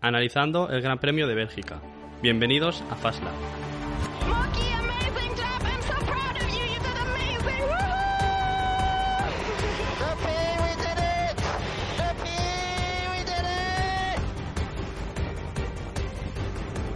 [0.00, 1.80] analizando el Gran Premio de Bélgica.
[2.22, 3.32] Bienvenidos a Fastlap.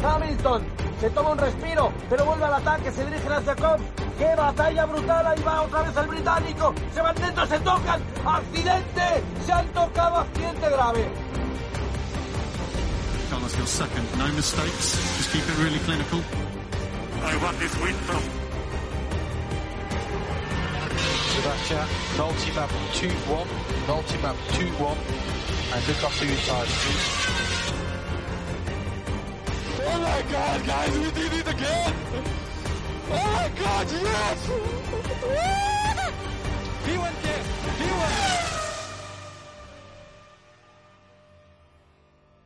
[0.05, 0.63] Hamilton
[1.01, 3.81] se toma un respiro, pero vuelve al ataque, se dirige hacia Cobb.
[4.19, 5.27] ¡Qué batalla brutal!
[5.27, 6.75] Ahí va otra vez el británico.
[6.93, 8.01] Se van dentro, se tocan.
[8.25, 9.23] ¡Accidente!
[9.45, 11.09] Se han tocado, accidente grave.
[13.55, 14.19] Carlos, your second.
[14.19, 14.97] No mistakes.
[15.17, 16.23] Just keep it really clinical.
[17.23, 18.23] I want this win from
[21.35, 23.47] Sebastian, multi-map 2-1,
[23.89, 24.97] multi-map 2-1,
[25.75, 27.33] and look after your time, please.
[29.87, 31.95] Oh my god, guys, we did it again!
[33.11, 35.84] Oh my god, yes!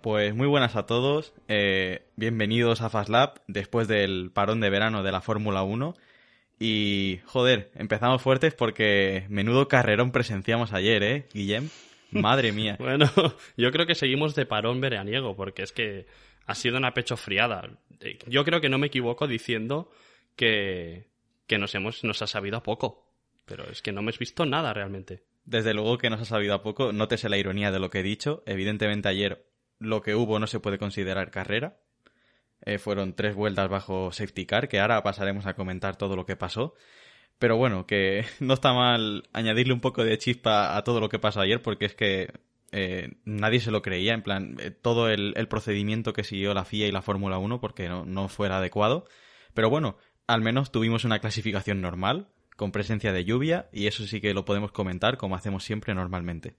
[0.01, 5.11] Pues muy buenas a todos, eh, bienvenidos a FastLab después del parón de verano de
[5.11, 5.95] la Fórmula 1
[6.61, 11.69] y joder, empezamos fuertes porque menudo carrerón presenciamos ayer, ¿eh, Guillem?
[12.13, 12.77] Madre mía.
[12.81, 13.11] Bueno,
[13.57, 16.07] yo creo que seguimos de parón veraniego, porque es que
[16.47, 17.69] ha sido una pecho friada.
[18.01, 19.91] Eh, Yo creo que no me equivoco diciendo
[20.37, 21.09] que,
[21.49, 23.05] que nos, hemos, nos ha sabido a poco.
[23.45, 25.23] Pero es que no hemos visto nada realmente.
[25.45, 28.03] Desde luego que nos ha sabido a poco, nótese la ironía de lo que he
[28.03, 28.43] dicho.
[28.47, 29.48] Evidentemente ayer
[29.79, 31.79] lo que hubo no se puede considerar carrera.
[32.63, 36.37] Eh, fueron tres vueltas bajo safety car, que ahora pasaremos a comentar todo lo que
[36.37, 36.75] pasó.
[37.39, 41.19] Pero bueno, que no está mal añadirle un poco de chispa a todo lo que
[41.19, 42.33] pasó ayer, porque es que
[42.73, 46.89] eh, nadie se lo creía, en plan, eh, todo el, procedimiento que siguió la FIA
[46.89, 49.07] y la Fórmula 1, porque no, no fue el adecuado.
[49.55, 54.21] Pero bueno, al menos tuvimos una clasificación normal, con presencia de lluvia, y eso sí
[54.21, 56.57] que lo podemos comentar como hacemos siempre normalmente.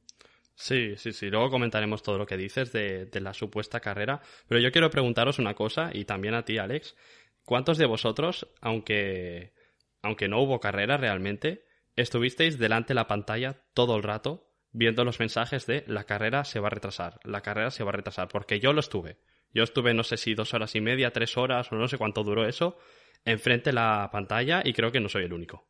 [0.59, 1.29] Sí, sí, sí.
[1.29, 4.21] Luego comentaremos todo lo que dices de, la supuesta carrera.
[4.45, 6.97] Pero yo quiero preguntaros una cosa, y también a ti, Alex.
[7.45, 9.53] ¿Cuántos de vosotros, aunque,
[10.01, 11.63] aunque no hubo carrera realmente,
[11.95, 16.59] estuvisteis delante de la pantalla todo el rato viendo los mensajes de la carrera se
[16.59, 18.27] va a retrasar, la carrera se va a retrasar?
[18.27, 19.17] Porque yo lo estuve.
[19.53, 22.21] Yo estuve, no sé si dos horas y media, tres horas, o no sé cuánto
[22.23, 22.77] duró eso,
[23.23, 25.69] enfrente de la pantalla y creo que no soy el único.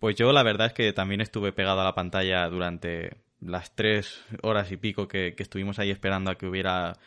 [0.00, 4.24] Pues yo la verdad es que también estuve pegado a la pantalla durante las tres
[4.42, 6.98] horas y pico que, que estuvimos ahí esperando a que hubiera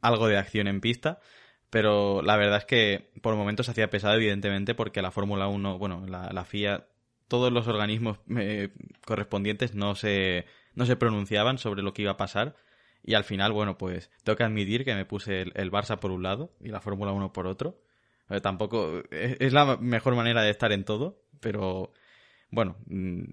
[0.00, 1.20] algo de acción en pista.
[1.70, 5.76] Pero la verdad es que por momentos se hacía pesado, evidentemente, porque la Fórmula 1,
[5.76, 6.86] bueno, la, FIA,
[7.26, 8.68] todos los organismos eh,
[9.04, 12.54] correspondientes no se, no se pronunciaban sobre lo que iba a pasar.
[13.02, 16.22] Y al final, bueno, pues tengo que admitir que me puse el, Barça por un
[16.22, 17.80] lado y la Fórmula 1 por otro.
[18.30, 21.92] Eh, tampoco es, es la mejor manera de estar en todo, pero
[22.50, 23.24] bueno, mm,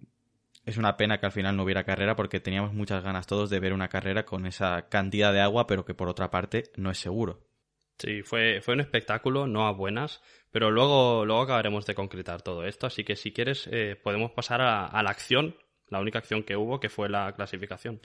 [0.66, 3.60] es una pena que al final no hubiera carrera porque teníamos muchas ganas todos de
[3.60, 7.00] ver una carrera con esa cantidad de agua, pero que por otra parte no es
[7.00, 7.40] seguro.
[7.98, 12.66] Sí, fue, fue un espectáculo, no a buenas, pero luego, luego acabaremos de concretar todo
[12.66, 15.56] esto, así que si quieres eh, podemos pasar a, a la acción,
[15.88, 18.00] la única acción que hubo, que fue la clasificación.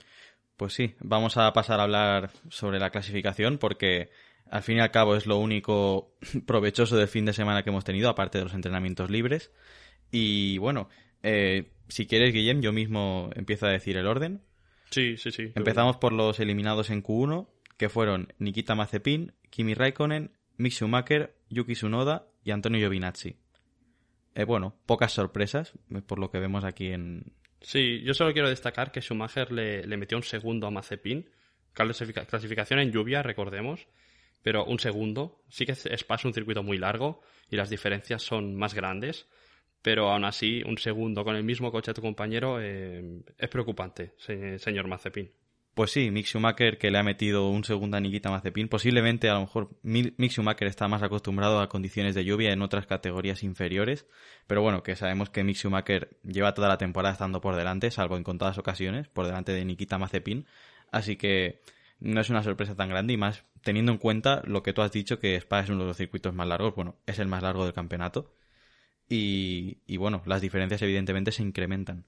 [0.55, 4.09] Pues sí, vamos a pasar a hablar sobre la clasificación porque
[4.49, 7.83] al fin y al cabo es lo único provechoso del fin de semana que hemos
[7.83, 9.51] tenido, aparte de los entrenamientos libres.
[10.11, 10.89] Y bueno,
[11.23, 14.41] eh, si quieres, Guillem, yo mismo empiezo a decir el orden.
[14.89, 15.51] Sí, sí, sí.
[15.55, 17.47] Empezamos por los eliminados en Q1,
[17.77, 23.35] que fueron Nikita Mazepin, Kimi Raikkonen, Mick Schumacher, Yuki Tsunoda y Antonio Giovinazzi.
[24.35, 27.33] Eh, bueno, pocas sorpresas, eh, por lo que vemos aquí en...
[27.61, 31.29] Sí, yo solo quiero destacar que Schumacher le, le metió un segundo a Mazepin.
[31.73, 33.87] Clasifica- clasificación en lluvia, recordemos.
[34.43, 35.41] Pero un segundo.
[35.49, 39.27] Sí que Spa es un circuito muy largo y las diferencias son más grandes.
[39.81, 44.13] Pero aún así, un segundo con el mismo coche de tu compañero eh, es preocupante,
[44.17, 45.31] se- señor Mazepin.
[45.73, 48.67] Pues sí, Mick Schumacher que le ha metido un segundo a Nikita Mazepin.
[48.67, 52.63] Posiblemente a lo mejor Mi- Mick Schumacher está más acostumbrado a condiciones de lluvia en
[52.63, 54.07] otras categorías inferiores.
[54.47, 58.17] Pero bueno, que sabemos que Mick Schumacher lleva toda la temporada estando por delante, salvo
[58.17, 60.47] en contadas ocasiones, por delante de Nikita Mazepin.
[60.91, 61.61] Así que
[61.99, 64.91] no es una sorpresa tan grande y más teniendo en cuenta lo que tú has
[64.91, 66.73] dicho, que Spa es uno de los circuitos más largos.
[66.73, 68.33] Bueno, es el más largo del campeonato.
[69.09, 72.05] Y, y bueno, las diferencias evidentemente se incrementan.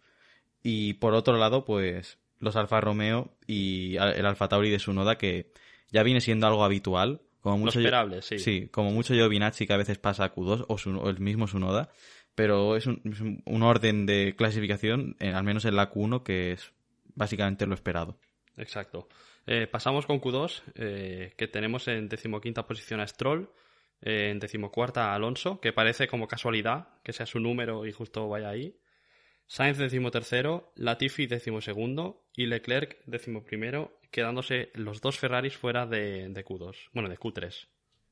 [0.64, 5.52] Y por otro lado, pues los Alfa Romeo y el Alfa Tauri de Sunoda, que
[5.92, 7.22] ya viene siendo algo habitual.
[7.42, 8.38] Como Lo mucho esperable, sí.
[8.40, 11.90] Sí, como mucho Giovinazzi que a veces pasa a Q2 o, o el mismo Sunoda,
[12.36, 16.24] pero es un, es un- un orden de clasificación, eh, al menos en la Q1,
[16.24, 16.74] que es
[17.16, 18.18] básicamente lo esperado.
[18.58, 19.08] Exacto.
[19.48, 23.50] Eh, pasamos con Q2, eh, que tenemos en decimoquinta posición a Stroll,
[24.02, 28.78] en decimocuarta Alonso, que parece como casualidad que sea su número y justo vaya ahí.
[29.48, 36.90] Sainz decimotercero, Latifi decimosegundo y Leclerc decimoprimero quedándose los dos Ferraris fuera de, de Q2,
[36.94, 37.68] bueno, de Q3.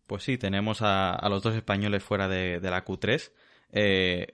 [0.07, 3.31] Pues sí, tenemos a, los dos españoles fuera de, de la Q3.
[3.71, 4.27] Eh,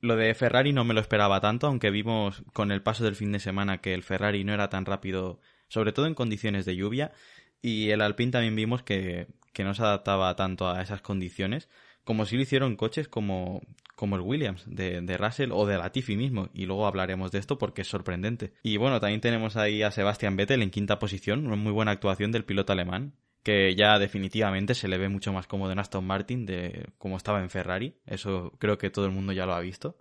[0.00, 3.32] lo de Ferrari no me lo esperaba tanto, aunque vimos con el paso del fin
[3.32, 7.12] de semana que el Ferrari no era tan rápido, sobre todo en condiciones de lluvia,
[7.60, 11.68] y el Alpine también vimos que, que no se adaptaba tanto a esas condiciones,
[12.04, 13.60] como si lo hicieron coches como,
[13.94, 17.58] como el Williams de, de Russell o de Latifi mismo, y luego hablaremos de esto
[17.58, 18.52] porque es sorprendente.
[18.62, 22.32] Y bueno, también tenemos ahí a Sebastian Vettel en quinta posición, una muy buena actuación
[22.32, 23.12] del piloto alemán,
[23.42, 27.40] que ya definitivamente se le ve mucho más cómodo en Aston Martin de como estaba
[27.40, 27.94] en Ferrari.
[28.06, 29.96] Eso creo que todo el mundo ya lo ha visto.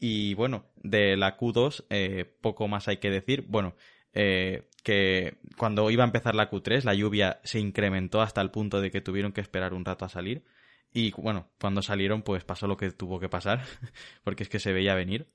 [0.00, 3.44] Y bueno, de la Q2 eh, poco más hay que decir.
[3.48, 3.74] Bueno,
[4.12, 8.80] eh, que cuando iba a empezar la Q3 la lluvia se incrementó hasta el punto
[8.80, 10.46] de que tuvieron que esperar un rato a salir.
[10.94, 13.60] Y bueno, cuando salieron pues pasó lo que tuvo que pasar,
[14.24, 15.28] porque es que se veía venir.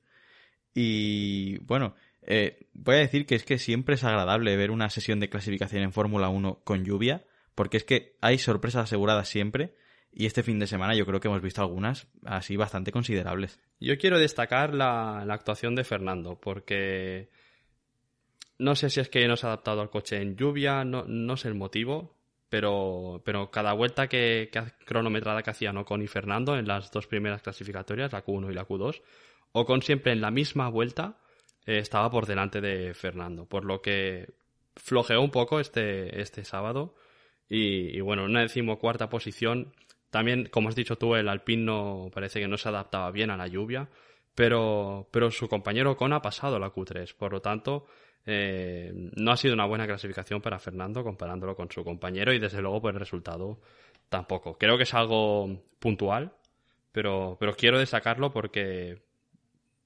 [0.74, 5.20] Y bueno, eh, voy a decir que es que siempre es agradable ver una sesión
[5.20, 7.24] de clasificación en Fórmula 1 con lluvia,
[7.54, 9.76] porque es que hay sorpresas aseguradas siempre,
[10.12, 13.60] y este fin de semana yo creo que hemos visto algunas así bastante considerables.
[13.80, 17.30] Yo quiero destacar la, la actuación de Fernando, porque
[18.58, 21.38] no sé si es que no se ha adaptado al coche en lluvia, no, no
[21.38, 22.18] sé el motivo,
[22.50, 24.52] pero, pero cada vuelta que,
[24.86, 28.68] cronometrada que hacían Ocon y Fernando en las dos primeras clasificatorias, la Q1 y la
[28.68, 29.02] Q2,
[29.54, 31.18] Ocon siempre en la misma vuelta
[31.66, 34.34] eh, estaba por delante de Fernando, por lo que
[34.76, 36.96] flojeó un poco este, este sábado.
[37.50, 39.74] Y, y bueno, una decimocuarta posición.
[40.10, 43.38] También, como has dicho tú, el Alpine no, parece que no se adaptaba bien a
[43.38, 43.90] la lluvia,
[44.36, 47.16] pero, pero su compañero Ocon ha pasado la Q3.
[47.16, 47.88] Por lo tanto,
[48.26, 52.62] eh, no ha sido una buena clasificación para Fernando comparándolo con su compañero y desde
[52.62, 53.60] luego por el resultado
[54.10, 54.58] tampoco.
[54.58, 56.34] Creo que es algo puntual,
[56.92, 59.02] pero, pero quiero destacarlo porque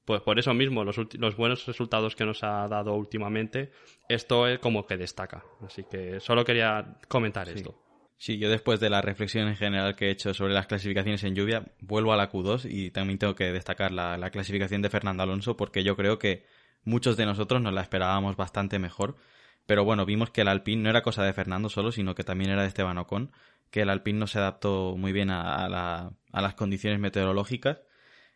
[0.06, 3.72] pues por eso mismo, los, los buenos resultados que nos ha dado últimamente,
[4.08, 5.44] esto es como que destaca.
[5.66, 7.76] Así que solo quería comentar esto.
[8.16, 11.36] Sí, yo después de la reflexión en general que he hecho sobre las clasificaciones en
[11.36, 15.24] lluvia, vuelvo a la Q2 y también tengo que destacar la, la clasificación de Fernando
[15.24, 16.46] Alonso porque yo creo que
[16.88, 19.18] muchos de nosotros nos la esperábamos bastante mejor.
[19.66, 22.50] Pero bueno, vimos que el Alpine no era cosa de Fernando solo, sino que también
[22.52, 23.32] era de Esteban Ocon,
[23.70, 27.82] que el Alpine no se adaptó muy bien a, a la- a las condiciones meteorológicas.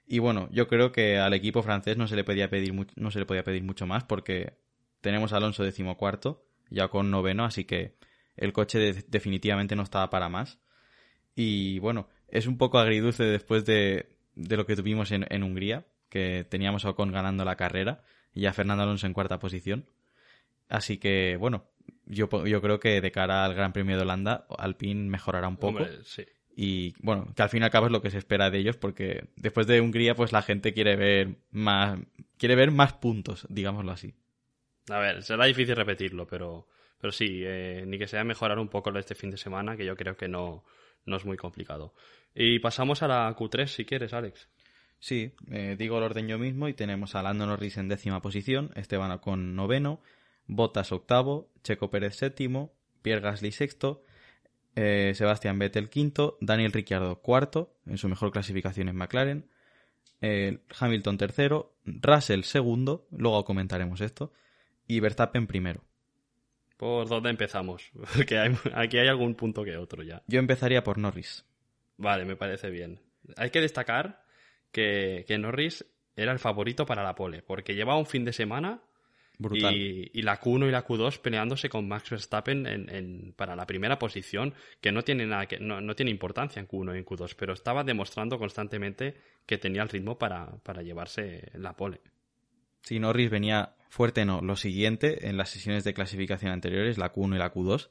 [0.05, 3.19] Y bueno, yo creo que al equipo francés no se le podía pedir, no se
[3.19, 4.57] le podía pedir mucho más porque
[4.99, 7.95] tenemos a Alonso decimocuarto, ya con noveno, así que
[8.35, 10.59] el coche de- definitivamente no estaba para más.
[11.35, 15.85] Y bueno, es un poco agridulce después de, de lo que tuvimos en, en Hungría,
[16.09, 18.03] que teníamos a Ocon ganando la carrera
[18.33, 19.85] y a Fernando Alonso en cuarta posición.
[20.69, 21.65] Así que bueno,
[22.05, 25.79] yo, yo creo que de cara al Gran Premio de Holanda, Alpine mejorará un poco.
[25.79, 26.25] Hombre, sí.
[26.55, 28.77] Y bueno, que al fin y al cabo es lo que se espera de ellos,
[28.77, 31.99] porque después de Hungría, pues la gente quiere ver más,
[32.37, 34.13] quiere ver más puntos, digámoslo así.
[34.89, 36.67] A ver, será difícil repetirlo, pero,
[36.99, 39.77] pero sí, eh, ni que sea mejorar un poco lo de este fin de semana,
[39.77, 40.65] que yo creo que no,
[41.05, 41.93] no es muy complicado.
[42.35, 44.49] Y pasamos a la Q3, si quieres, Alex.
[45.03, 48.69] Sí, eh, digo el orden yo mismo y tenemos a Lando Norris en décima posición,
[48.75, 49.99] Esteban Ocon noveno,
[50.45, 52.71] Bottas octavo, Checo Pérez séptimo,
[53.01, 54.03] Pierre Gasly sexto,
[54.75, 59.49] eh, Sebastián Vettel quinto, Daniel Ricciardo cuarto, en su mejor clasificación en McLaren,
[60.21, 64.31] eh, Hamilton tercero, Russell segundo, luego comentaremos esto,
[64.87, 65.83] y Verstappen primero.
[66.77, 67.89] ¿Por dónde empezamos?
[68.15, 70.21] Porque hay- aquí hay algún punto que otro ya.
[70.27, 71.43] Yo empezaría por Norris.
[71.97, 72.99] Vale, me parece bien.
[73.35, 74.20] Hay que destacar
[74.71, 75.85] que, que Norris
[76.15, 78.81] era el favorito para la pole, porque llevaba un fin de semana
[79.37, 79.75] Brutal.
[79.75, 83.65] y, y la Q1 y la Q2 peleándose con Max Verstappen en, en- para la
[83.65, 87.05] primera posición, que no tiene nada que, no, no tiene importancia en Q1 y en
[87.05, 89.15] Q2, pero estaba demostrando constantemente
[89.47, 92.01] que tenía el ritmo para, para llevarse la pole.
[92.83, 97.35] Si Norris venía fuerte, no, lo siguiente en las sesiones de clasificación anteriores, la Q1
[97.35, 97.89] y la Q2,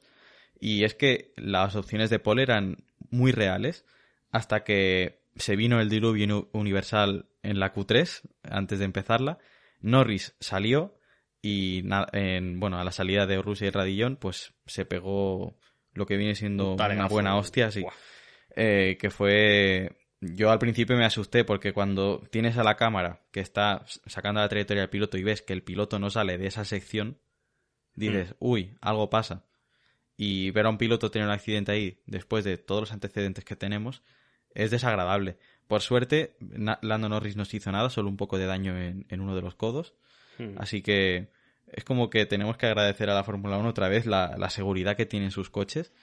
[0.59, 2.77] y es que las opciones de pole eran
[3.09, 3.83] muy reales
[4.31, 9.37] hasta que se vino el diluvio uni- universal en la Q3, antes de empezarla,
[9.79, 10.97] Norris salió
[11.41, 11.83] y
[12.13, 15.57] en, bueno, a la salida de Rusia y Radillón, pues se pegó
[15.93, 17.83] lo que viene siendo Un una buena hostia, sí.
[18.55, 23.39] Eh, que fue yo al principio me asusté porque cuando tienes a la cámara que
[23.39, 26.63] está sacando la trayectoria del piloto y ves que el piloto no sale de esa
[26.63, 27.19] sección,
[27.95, 29.45] dices, uy, algo pasa.
[30.17, 33.55] Y ver a un piloto tener un accidente ahí después de todos los antecedentes que
[33.55, 34.03] tenemos
[34.55, 35.37] es desagradable.
[35.67, 39.21] Por suerte, Lando Norris no se hizo nada, solo un poco de daño en, en
[39.21, 39.93] uno de los codos.
[40.37, 40.55] Hmm.
[40.57, 41.29] Así que
[41.67, 44.97] es como que tenemos que agradecer a la Fórmula 1 otra vez la, la seguridad
[44.97, 45.93] que tienen sus coches.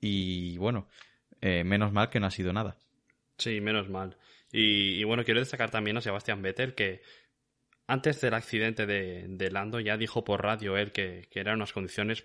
[0.00, 0.88] Y bueno,
[1.40, 2.76] eh, menos mal que no ha sido nada.
[3.38, 4.16] Sí, menos mal.
[4.52, 7.02] Y, y bueno, quiero destacar también a Sebastián Vettel que
[7.86, 11.72] antes del accidente de, de Lando ya dijo por radio él que, que eran unas
[11.72, 12.24] condiciones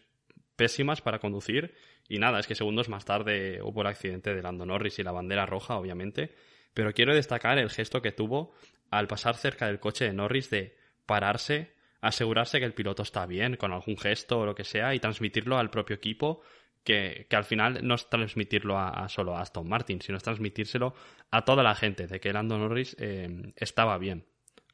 [0.55, 1.75] pésimas para conducir
[2.11, 5.13] y nada, es que segundos más tarde hubo el accidente de Lando Norris y la
[5.13, 6.35] bandera roja, obviamente,
[6.73, 8.53] pero quiero destacar el gesto que tuvo
[8.89, 10.75] al pasar cerca del coche de Norris de
[11.05, 14.99] pararse, asegurarse que el piloto está bien, con algún gesto o lo que sea, y
[14.99, 16.41] transmitirlo al propio equipo,
[16.83, 20.93] que, que al final no es transmitirlo a, solo a Aston Martin, sino es transmitírselo
[21.29, 24.25] a toda la gente, de que Lando Norris eh, estaba bien.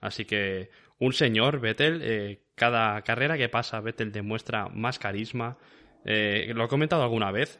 [0.01, 5.58] Así que un señor, Vettel, eh, cada carrera que pasa, Vettel demuestra más carisma.
[6.08, 7.60] Eh, lo he comentado alguna vez,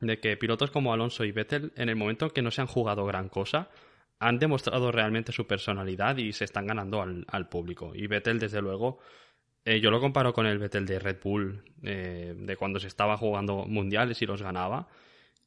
[0.00, 3.06] de que pilotos como Alonso y Vettel, en el momento que no se han jugado
[3.06, 3.70] gran cosa,
[4.18, 7.92] han demostrado realmente su personalidad y se están ganando al, al público.
[7.94, 8.98] Y Vettel, desde luego,
[9.64, 13.16] eh, yo lo comparo con el Vettel de Red Bull, eh, de cuando se estaba
[13.16, 14.88] jugando mundiales y los ganaba.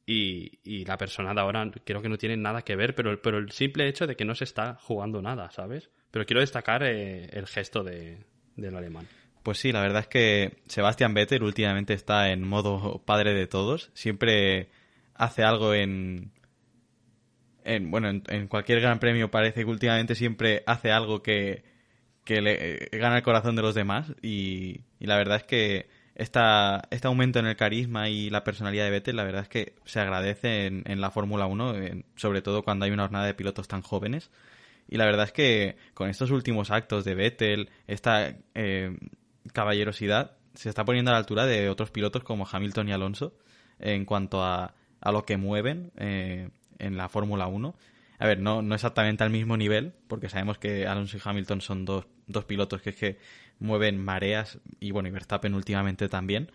[0.06, 3.38] Y, y la persona de ahora creo que no tiene nada que ver, pero, pero
[3.38, 5.90] el simple hecho de que no se está jugando nada, ¿sabes?
[6.10, 8.24] Pero quiero destacar eh, el gesto de,
[8.56, 9.06] del alemán.
[9.42, 13.90] Pues sí, la verdad es que Sebastian Vettel últimamente está en modo padre de todos.
[13.94, 14.70] Siempre
[15.14, 16.32] hace algo en.
[17.64, 21.64] en bueno, en, cualquier gran premio parece que últimamente siempre hace algo que,
[22.24, 24.12] que le eh, gana el corazón de los demás.
[24.22, 28.84] Y, y la verdad es que esta, este aumento en el carisma y la personalidad
[28.84, 32.42] de Vettel, la verdad es que se agradece en, en la Fórmula 1, en- sobre
[32.42, 34.30] todo cuando hay una jornada de pilotos tan jóvenes.
[34.88, 38.96] Y la verdad es que con estos últimos actos de Vettel, esta eh,
[39.52, 43.36] caballerosidad se está poniendo a la altura de otros pilotos como Hamilton y Alonso
[43.78, 47.74] en cuanto a, a lo que mueven eh, en la Fórmula 1.
[48.18, 51.84] A ver, no, no exactamente al mismo nivel, porque sabemos que Alonso y Hamilton son
[51.84, 53.18] dos, dos pilotos que es que
[53.58, 56.50] mueven mareas y bueno, y Verstappen últimamente también.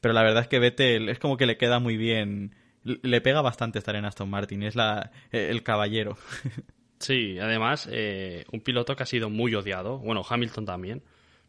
[0.00, 2.54] Pero la verdad es que Vettel es como que le queda muy bien,
[2.84, 6.16] le pega bastante estar en Aston Martin, es la, el caballero.
[7.00, 11.02] Sí, además, eh, un piloto que ha sido muy odiado, bueno, Hamilton también,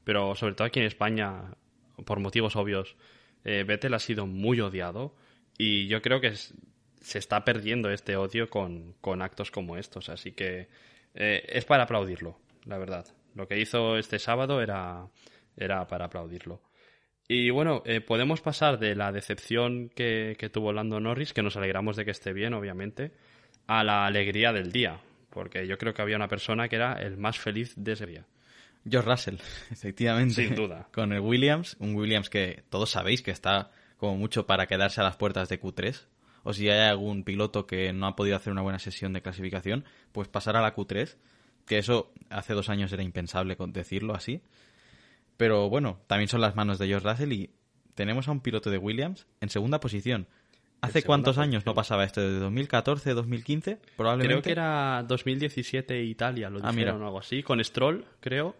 [0.10, 1.54] pero sobre todo aquí en España,
[2.04, 2.96] por motivos obvios,
[3.44, 5.14] eh, Vettel ha sido muy odiado
[5.56, 10.32] y yo creo que se está perdiendo este odio con, con actos como estos, así
[10.32, 10.68] que
[11.14, 13.06] eh, es para aplaudirlo, la verdad.
[13.36, 15.06] Lo que hizo este sábado era,
[15.56, 16.60] era para aplaudirlo.
[17.28, 21.56] Y bueno, eh, podemos pasar de la decepción que, que tuvo Lando Norris, que nos
[21.56, 23.12] alegramos de que esté bien, obviamente,
[23.68, 25.02] a la alegría del día.
[25.30, 28.26] Porque yo creo que había una persona que era el más feliz de ese día.
[28.90, 29.36] George Russell,
[29.72, 30.34] efectivamente.
[30.46, 30.88] Sin duda.
[30.94, 35.04] Con el Williams, un Williams que todos sabéis que está como mucho para quedarse a
[35.04, 36.06] las puertas de Q3.
[36.44, 39.84] O si hay algún piloto que no ha podido hacer una buena sesión de clasificación,
[40.14, 41.16] pues pasar a la Q3.
[41.66, 44.42] Que eso hace dos años era impensable decirlo así.
[45.38, 47.50] Pero bueno, también son las manos de George Russell y
[47.96, 50.28] tenemos a un piloto de Williams en segunda posición.
[50.82, 52.22] ¿Hace cuántos años no pasaba esto?
[52.22, 53.80] ¿De 2014, 2015?
[53.98, 54.28] Probablemente.
[54.34, 57.04] Creo que era 2017 Italia, lo Ah, dijeron mira.
[57.04, 58.56] o algo así, con Stroll, creo.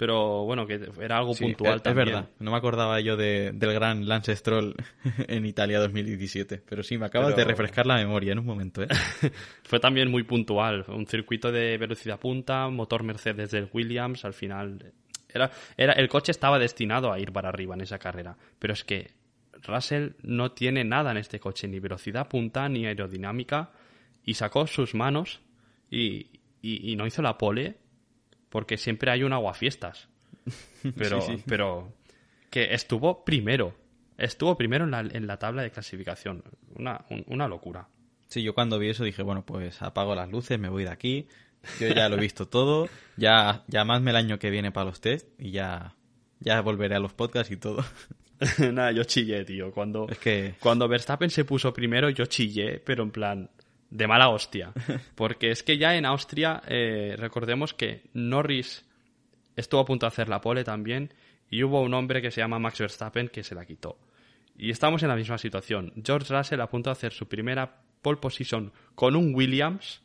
[0.00, 2.06] Pero bueno, que era algo Sí, puntual es, es también.
[2.06, 2.30] verdad.
[2.38, 4.74] No me acordaba yo de- del gran Lance Stroll
[5.28, 6.62] en Italia 2017.
[6.66, 8.88] Pero sí, me acabas Pero- de refrescar la memoria en un momento, ¿eh?
[9.64, 10.86] Fue también muy puntual.
[10.88, 14.90] Un circuito de velocidad punta, motor Mercedes del Williams, al final.
[15.28, 18.38] Era, era, el coche estaba destinado a ir para arriba en esa carrera.
[18.58, 19.10] Pero es que
[19.64, 23.70] Russell no tiene nada en este coche, ni velocidad punta, ni aerodinámica.
[24.24, 25.42] Y sacó sus manos
[25.90, 26.28] y,
[26.62, 27.76] y, y no hizo la pole
[28.50, 30.08] porque siempre hay un aguafiestas.
[30.96, 31.42] Pero, Sí, sí.
[31.46, 31.92] pero
[32.50, 33.74] que estuvo primero.
[34.18, 36.42] Estuvo primero en la, en la tabla de clasificación.
[36.74, 37.88] Una, un- una locura.
[38.28, 41.26] Sí, yo cuando vi eso dije, bueno, pues apago las luces, me voy de aquí.
[41.78, 42.88] Yo ya lo he visto todo.
[43.16, 45.94] Ya, llamadme el año que viene para los test y ya,
[46.38, 47.84] ya volveré a los podcasts y todo.
[48.72, 49.70] Nada, yo chillé, tío.
[49.72, 53.50] Cuando, Es que cuando Verstappen se puso primero, yo chillé, pero en plan
[53.90, 54.72] de mala hostia.
[55.14, 58.84] Porque es que ya en Austria, eh, recordemos que Norris
[59.56, 61.12] estuvo a punto de hacer la pole también
[61.50, 63.98] y hubo un hombre que se llama Max Verstappen que se la quitó.
[64.56, 65.92] Y estamos en la misma situación.
[66.04, 70.02] George Russell a punto de hacer su primera pole position con un Williams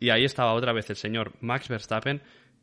[0.00, 2.22] y ahí estaba otra vez el señor Max Verstappen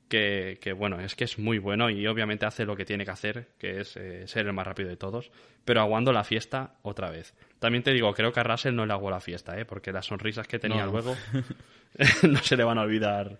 [0.10, 3.12] que, que, bueno, es que es muy bueno y obviamente hace lo que tiene que
[3.12, 5.32] hacer, que es eh, ser el más rápido de todos,
[5.63, 7.34] pero aguando la fiesta otra vez.
[7.60, 9.66] También te digo, creo que a Russell no le aguó la fiesta, ¿eh?
[9.66, 10.92] porque las sonrisas que tenía No.
[10.92, 11.16] luego
[12.24, 13.39] no se le van a olvidar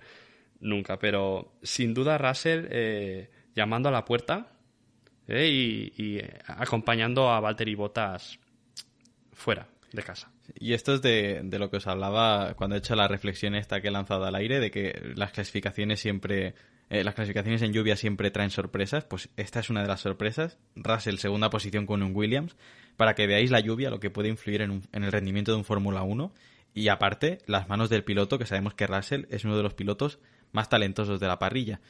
[0.59, 4.47] nunca, pero sin duda Russell eh, llamando a la puerta
[5.27, 5.47] ¿eh?
[5.47, 8.39] y, y, acompañando a Valtteri Bottas
[9.33, 10.31] fuera de casa.
[10.57, 13.81] Y esto es de, de lo que os hablaba cuando he hecho la reflexión esta
[13.81, 16.55] que he lanzado al aire, de que las clasificaciones siempre,
[16.89, 20.57] eh, las clasificaciones en lluvia siempre traen sorpresas, pues esta es una de las sorpresas.
[20.75, 22.55] Russell, segunda posición con un Williams,
[22.97, 25.57] para que veáis la lluvia, lo que puede influir en, un- en el rendimiento de
[25.57, 26.33] un Fórmula 1.
[26.73, 30.19] Y aparte, las manos del piloto, que sabemos que Russell es uno de los pilotos
[30.51, 31.81] más talentosos de la parrilla.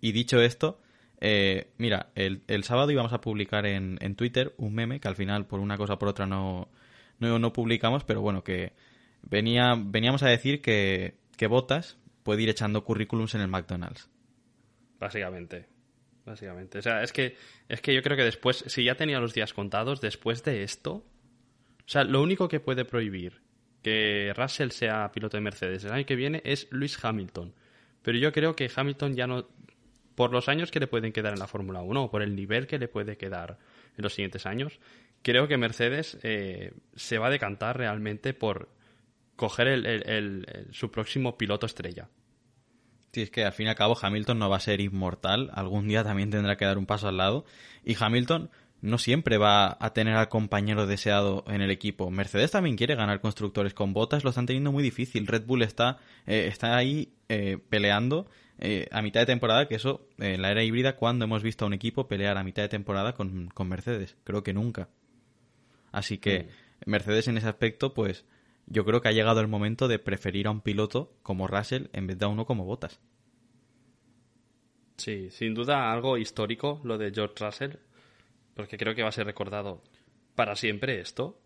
[0.00, 0.80] Y dicho esto,
[1.20, 5.16] eh, mira, el, el sábado íbamos a publicar en, en Twitter un meme que al
[5.16, 6.68] final, por una cosa o por otra, no,
[7.20, 8.72] no, no publicamos, pero bueno, que
[9.22, 14.10] venía, veníamos a decir que, que Botas puede ir echando currículums en el McDonald's.
[14.98, 15.66] Básicamente.
[16.24, 16.78] Básicamente.
[16.78, 17.36] O sea, es que,
[17.68, 20.92] es que yo creo que después, si ya tenía los días contados, después de esto.
[21.78, 23.40] O sea, lo único que puede prohibir
[23.82, 27.54] que Russell sea piloto de Mercedes el año que viene es Luis Hamilton.
[28.02, 29.48] Pero yo creo que Hamilton ya no.
[30.14, 32.66] Por los años que le pueden quedar en la Fórmula 1 o por el nivel
[32.66, 33.58] que le puede quedar
[33.96, 34.78] en los siguientes años,
[35.22, 38.68] creo que Mercedes eh, se va a decantar realmente por
[39.36, 42.08] coger el- su próximo piloto estrella.
[43.12, 45.88] Sí, es que al fin y al cabo Hamilton no va a ser inmortal, algún
[45.88, 47.44] día también tendrá que dar un paso al lado.
[47.84, 48.50] Y Hamilton
[48.82, 52.10] no siempre va a tener al compañero deseado en el equipo.
[52.10, 55.26] Mercedes también quiere ganar constructores con botas, lo están teniendo muy difícil.
[55.26, 60.06] Red Bull está, eh, está ahí eh, peleando eh, a mitad de temporada, que eso,
[60.18, 63.14] en la era híbrida, cuando hemos visto a un equipo pelear a mitad de temporada
[63.14, 64.16] con, con Mercedes?
[64.22, 64.88] Creo que nunca.
[65.92, 66.48] Así que
[66.86, 68.24] Mercedes en ese aspecto, pues
[68.66, 72.06] yo creo que ha llegado el momento de preferir a un piloto como Russell en
[72.06, 73.00] vez de a uno como Botas.
[74.96, 77.72] Sí, sin duda algo histórico lo de George Russell,
[78.54, 79.82] porque creo que va a ser recordado
[80.34, 81.40] para siempre esto.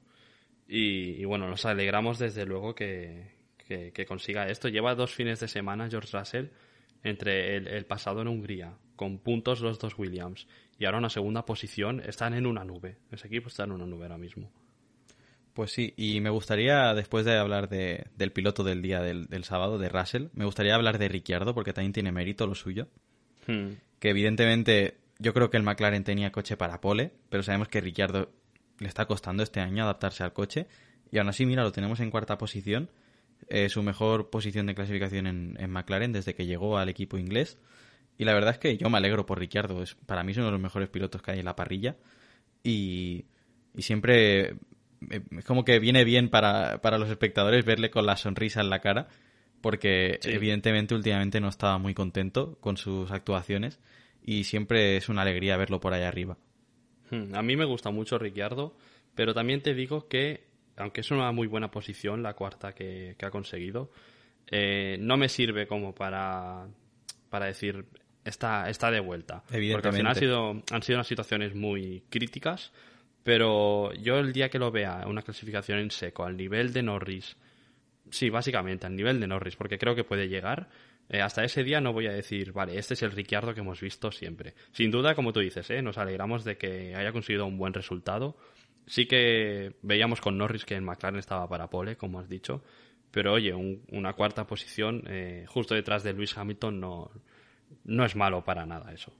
[0.68, 4.68] Y, y bueno, nos alegramos desde luego que, que- que consiga esto.
[4.68, 6.46] Lleva dos fines de semana George Russell
[7.04, 11.44] entre el, el pasado en Hungría, con puntos los dos Williams, y ahora una segunda
[11.46, 12.00] posición.
[12.00, 12.96] Están en una nube.
[13.12, 14.50] Ese equipo está en una nube ahora mismo.
[15.52, 19.44] Pues sí, y me gustaría, después de hablar de- del piloto del día del, del
[19.44, 22.88] sábado, de Russell, me gustaría hablar de Ricciardo, porque también tiene mérito lo suyo.
[23.46, 23.74] Hmm.
[24.00, 28.32] Que evidentemente yo creo que el McLaren tenía coche para pole, pero sabemos que Ricciardo
[28.80, 30.66] le está costando este año adaptarse al coche.
[31.12, 32.90] Y aún así, mira, lo tenemos en cuarta posición.
[33.48, 37.58] Eh, su mejor posición de clasificación en, en McLaren desde que llegó al equipo inglés.
[38.16, 39.82] Y la verdad es que yo me alegro por Ricciardo.
[39.82, 41.96] Es, para mí es uno de los mejores pilotos que hay en la parrilla.
[42.62, 43.26] Y,
[43.74, 44.50] y siempre
[45.10, 48.70] eh, es como que viene bien para, para los espectadores verle con la sonrisa en
[48.70, 49.08] la cara.
[49.60, 50.30] Porque Sí.
[50.30, 53.80] evidentemente últimamente no estaba muy contento con sus actuaciones.
[54.22, 56.38] Y siempre es una alegría verlo por ahí arriba.
[57.10, 58.76] Hmm, A mí me gusta mucho Ricciardo,
[59.14, 60.44] pero también te digo que,
[60.76, 63.90] aunque es una muy buena posición, la cuarta que, que ha conseguido,
[64.50, 66.66] eh, no me sirve como para,
[67.30, 67.84] para decir
[68.24, 69.42] está, está de vuelta.
[69.42, 69.96] Porque al Evidentemente.
[69.98, 72.72] final ha sido, han sido unas situaciones muy críticas,
[73.22, 77.36] pero yo el día que lo vea una clasificación en seco al nivel de Norris,
[78.10, 80.68] sí, básicamente al nivel de Norris, porque creo que puede llegar.
[81.08, 83.80] eh, hasta ese día no voy a decir, vale, este es el Ricciardo que hemos
[83.80, 84.54] visto siempre.
[84.72, 85.82] Sin duda, como tú dices, ¿eh?
[85.82, 88.36] nos alegramos de que haya conseguido un buen resultado.
[88.86, 92.62] Sí que veíamos con Norris que en McLaren estaba para pole, como has dicho.
[93.10, 97.10] Pero oye, un- una cuarta posición eh, justo detrás de Lewis Hamilton no,
[97.84, 99.12] no es malo para nada eso.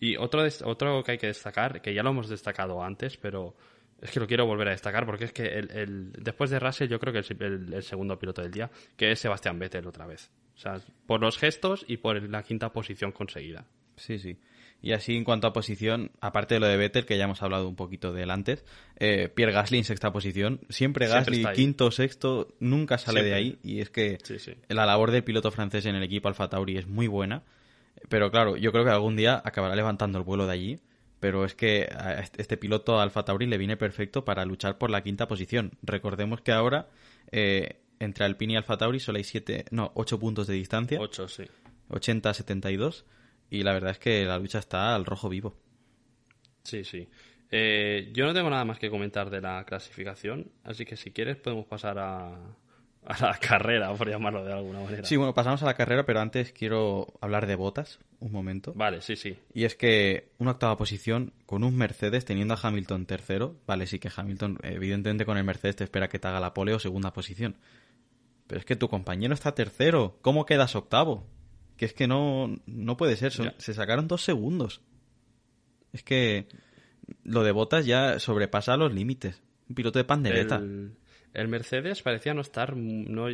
[0.00, 3.56] Y otro, otro que hay que destacar, que ya lo hemos destacado antes, pero
[4.00, 6.88] es que lo quiero volver a destacar porque es que el, el- después de Russell
[6.88, 10.06] yo creo que el, el- el segundo piloto del día, que es Sebastián Vettel otra
[10.06, 10.30] vez.
[10.54, 13.64] O sea, por los gestos y por la quinta posición conseguida.
[13.96, 14.38] Sí, sí.
[14.80, 17.68] Y así en cuanto a posición, aparte de lo de Vettel, que ya hemos hablado
[17.68, 18.64] un poquito de él antes,
[18.96, 20.60] eh, Pierre Gasly en sexta posición.
[20.68, 21.54] Siempre Siempre Gasly, ahí.
[21.56, 23.48] quinto o sexto, nunca sale de ahí.
[23.50, 23.70] Siempre.
[23.70, 24.52] Y es que Sí, sí.
[24.68, 27.42] la labor del piloto francés en el equipo Alfa Tauri es muy buena.
[28.08, 30.80] Pero claro, yo creo que algún día acabará levantando el vuelo de allí.
[31.18, 35.02] Pero es que a este piloto Alfa Tauri le viene perfecto para luchar por la
[35.02, 35.72] quinta posición.
[35.82, 36.86] Recordemos que ahora
[37.32, 41.00] eh, entre Alpine y Alfa Tauri solo hay siete, no, ocho puntos de distancia.
[41.00, 41.42] Ocho, sí.
[41.90, 43.02] 80-72
[43.50, 45.56] y la verdad es que la lucha está al rojo vivo.
[46.62, 47.08] Sí, sí.
[47.50, 51.36] Eh, yo no tengo nada más que comentar de la clasificación, así que si quieres
[51.36, 52.34] podemos pasar a,
[53.08, 55.04] a la carrera, por llamarlo de alguna manera.
[55.04, 58.74] Sí, bueno, pasamos a la carrera, pero antes quiero hablar de botas un momento.
[58.74, 59.38] Vale, sí, sí.
[59.54, 63.56] Y es que una octava posición con un Mercedes teniendo a Hamilton tercero.
[63.66, 66.74] Vale, sí que Hamilton, evidentemente con el Mercedes te espera que te haga la pole
[66.74, 67.56] o segunda posición.
[68.46, 70.18] Pero es que tu compañero está tercero.
[70.20, 71.26] ¿Cómo quedas octavo?
[71.78, 73.32] Que es que no, no puede ser.
[73.32, 74.82] son- se sacaron dos segundos.
[75.94, 76.46] Es que
[77.24, 79.40] lo de botas ya sobrepasa los límites.
[79.70, 80.56] Un piloto de pandereta.
[80.56, 80.92] El,
[81.34, 83.28] el Mercedes parecía no estar, no,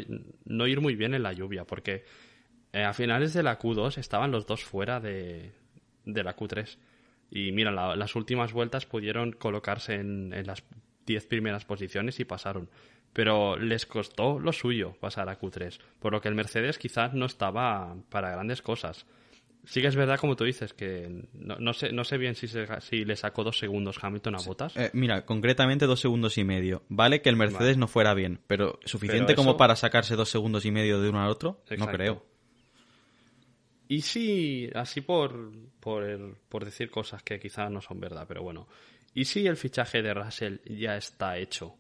[0.44, 2.04] no ir muy bien en la lluvia, porque
[2.72, 5.52] eh, a finales de la Q2 estaban los dos fuera de,
[6.04, 6.76] de la Q3.
[7.30, 10.62] Y mira, la- las últimas vueltas pudieron colocarse en, en las
[11.07, 12.68] 10 primeras posiciones y pasaron.
[13.14, 17.24] Pero les costó lo suyo pasar a Q3, por lo que el Mercedes quizás no
[17.24, 19.07] estaba para grandes cosas.
[19.66, 22.48] Sí que es verdad, como tú dices, que no, no sé, no sé bien si,
[22.48, 24.77] se- si le sacó dos segundos Hamilton a Botas.
[24.77, 26.83] Eh, mira, concretamente dos segundos y medio.
[26.90, 27.79] Vale que el Mercedes Vale.
[27.79, 31.22] no fuera bien, pero suficiente Pero como para sacarse dos segundos y medio de uno
[31.22, 32.27] al otro, no creo.
[33.88, 38.66] Y si, así por, por, por decir cosas que quizás no son verdad, pero bueno.
[39.14, 41.77] ¿Y si el fichaje de Russell ya está hecho?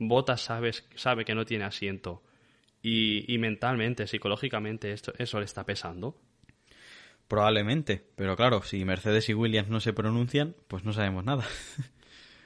[0.00, 2.22] Bottas sabes, sabe que no tiene asiento.
[2.82, 6.16] Y, y mentalmente, psicológicamente, esto, eso le está pesando.
[7.28, 11.44] Probablemente, pero claro, si Mercedes y Williams no se pronuncian, pues no sabemos nada.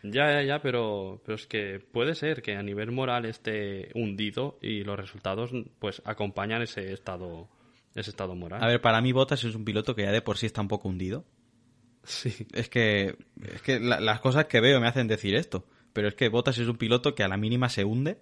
[0.07, 4.59] Ya, ya, ya, pero, pero es que puede ser que a nivel moral esté hundido
[4.61, 7.49] y los resultados pues acompañan ese estado,
[7.95, 8.63] ese estado moral.
[8.63, 10.69] A ver, para mí Bottas es un piloto que ya de por sí está un
[10.69, 11.25] poco hundido.
[12.03, 12.47] Sí.
[12.53, 13.17] Es que,
[13.51, 15.65] es que la- las cosas que veo me hacen decir esto.
[15.95, 18.19] Pero es que Bottas es un piloto que a la mínima se hunde.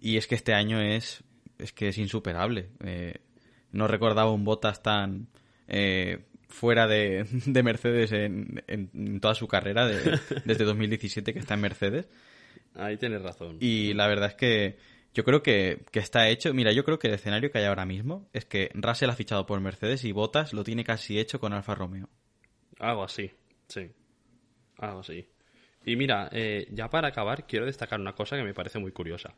[0.00, 1.24] Y es que este año es,
[1.58, 2.68] es que es insuperable.
[2.84, 3.14] Eh,
[3.72, 5.28] no recordaba un Bottas tan
[5.66, 11.38] eh, fuera de, de Mercedes en, en- en toda su carrera, de- desde 2017 que
[11.38, 12.08] está en Mercedes.
[12.74, 13.56] Ahí tienes razón.
[13.60, 14.76] Y la verdad es que
[15.14, 16.52] yo creo que, que está hecho.
[16.52, 19.46] Mira, yo creo que el escenario que hay ahora mismo es que Russell ha fichado
[19.46, 22.08] por Mercedes y Bottas lo tiene casi hecho con Alfa Romeo.
[22.80, 23.30] Algo así,
[23.68, 23.92] sí.
[24.78, 25.24] Algo así.
[25.84, 29.34] Y mira, eh, ya para acabar, quiero destacar una cosa que me parece muy curiosa.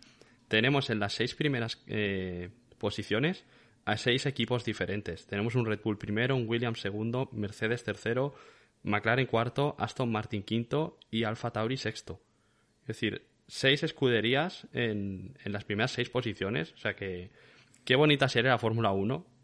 [0.48, 3.44] Tenemos en las seis primeras eh, posiciones
[3.84, 5.26] a seis equipos diferentes.
[5.26, 8.34] Tenemos un Red Bull primero, un Williams segundo, Mercedes tercero,
[8.82, 12.20] McLaren cuarto, Aston Martin quinto y Alfa Tauri sexto.
[12.82, 16.72] Es decir, seis escuderías en, en las primeras seis posiciones.
[16.74, 17.30] O sea que
[17.84, 19.36] qué bonita sería la Fórmula 1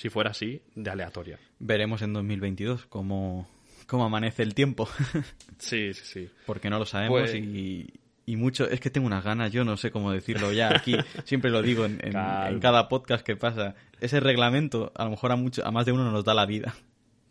[0.00, 1.38] si fuera así, de aleatoria.
[1.58, 3.46] Veremos en 2022 cómo,
[3.90, 4.88] cómo amanece el tiempo.
[5.58, 6.30] Sí, sí, sí.
[6.46, 7.92] Porque no lo sabemos Pues- y,
[8.24, 8.66] y mucho.
[8.70, 10.96] Es que tengo unas ganas, yo no sé cómo decirlo ya aquí.
[11.24, 13.74] siempre lo digo en, en- en cada podcast que pasa.
[14.00, 16.74] Ese reglamento, a lo mejor a, mucho, a más de uno nos da la vida.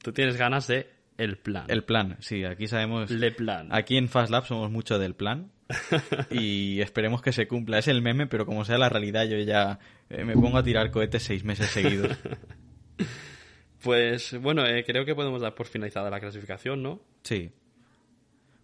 [0.03, 1.65] Tú tienes ganas de el plan.
[1.69, 3.09] El plan, sí, aquí sabemos.
[3.09, 3.67] Le plan.
[3.71, 5.51] Aquí en Fast Lab somos mucho del plan.
[6.31, 7.79] y esperemos que se cumpla.
[7.79, 10.91] Es el meme, pero como sea la realidad, yo ya eh, me pongo a tirar
[10.91, 12.15] cohetes seis meses seguidos.
[13.83, 16.99] Pues bueno, eh, creo que podemos dar por finalizada la clasificación, ¿no?
[17.23, 17.51] Sí.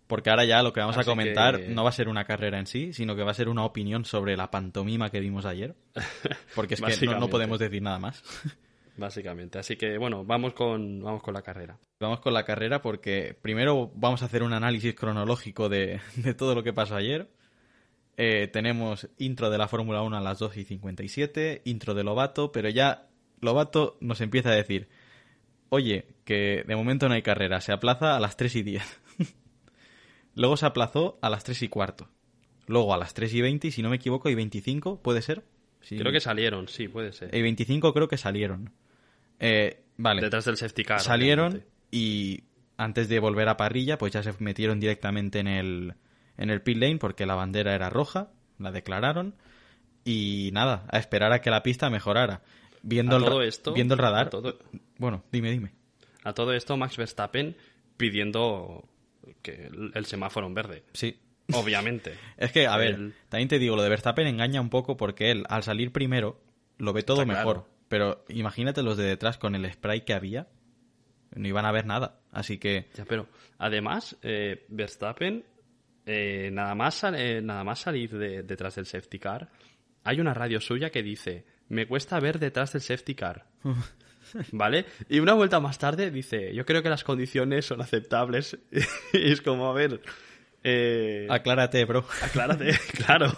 [0.08, 2.26] Porque ahora ya lo que vamos Así a comentar que- no va a ser una
[2.26, 5.46] carrera en sí, sino que va a ser una opinión sobre la pantomima que vimos
[5.46, 5.76] ayer.
[6.56, 8.22] Porque es que no- podemos decir nada más.
[8.98, 9.60] Básicamente.
[9.60, 11.78] Así que bueno, vamos con, vamos con la carrera.
[12.00, 16.56] Vamos con la carrera porque primero vamos a hacer un análisis cronológico de, de todo
[16.56, 17.28] lo que pasó ayer.
[18.16, 22.54] Eh, tenemos intro de la Fórmula 1 a las 2 y 57, intro de Lobato,
[22.54, 23.08] pero ya
[23.42, 24.88] Lobato nos empieza a decir,
[25.76, 29.02] oye, que de momento no hay carrera, se aplaza a las 3 y 10.
[30.36, 32.10] Luego se aplazó a las 3 y cuarto.
[32.68, 35.44] Luego a las 3 y 20, y si no me equivoco, y 25, ¿puede ser?
[35.82, 35.98] Sí.
[35.98, 37.34] Creo que salieron, sí, puede ser.
[37.34, 38.72] Y 25 creo que salieron.
[39.40, 41.00] Eh, vale Detrás del safety car.
[41.00, 41.70] salieron obviamente.
[41.92, 42.44] y
[42.78, 45.94] antes de volver a parrilla, pues ya se metieron directamente en el,
[46.38, 49.36] en el pit lane porque la bandera era roja, la declararon
[50.04, 52.42] y nada, a esperar a que la pista mejorara.
[52.88, 54.30] Viendo, A el, todo esto- viendo el radar.
[54.30, 54.60] todo-
[55.00, 55.72] Bueno, dime, dime.
[56.24, 57.56] A todo esto, Max Verstappen
[57.98, 58.88] pidiendo
[59.42, 60.84] que el, el semáforo en verde.
[60.94, 61.18] Sí.
[61.54, 62.14] Obviamente.
[62.38, 65.32] Es que, a ver, El- también te digo, lo de Verstappen engaña un poco porque
[65.32, 66.40] él, al salir primero,
[66.78, 67.54] lo ve todo Está mejor.
[67.64, 67.70] claro.
[67.88, 70.48] Pero imagínate los de detrás con el spray que había,
[71.36, 72.20] no iban a ver nada.
[72.32, 75.44] Así que, Ya, pero además, eh, Verstappen,
[76.06, 79.50] eh, nada, más eh, nada más salir de- detrás del safety car,
[80.04, 83.46] hay una radio suya que dice, me cuesta ver detrás del safety car.
[84.52, 84.86] ¿Vale?
[85.10, 88.58] Y una vuelta más tarde dice, yo creo que las condiciones son aceptables.
[89.14, 90.02] y es como, a ver...
[90.64, 92.06] eh, aclárate, bro.
[92.22, 93.32] Aclárate, claro,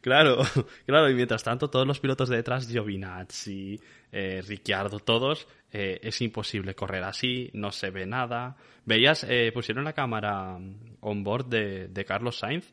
[0.00, 0.38] claro,
[0.86, 1.10] claro.
[1.10, 3.80] Y mientras tanto, todos los pilotos de detrás, Giovinazzi,
[4.12, 8.56] eh, Ricciardo, todos, eh, es imposible correr así, no se ve nada.
[8.84, 10.58] Veías, eh, pusieron la cámara
[11.00, 12.72] on board de, de Carlos Sainz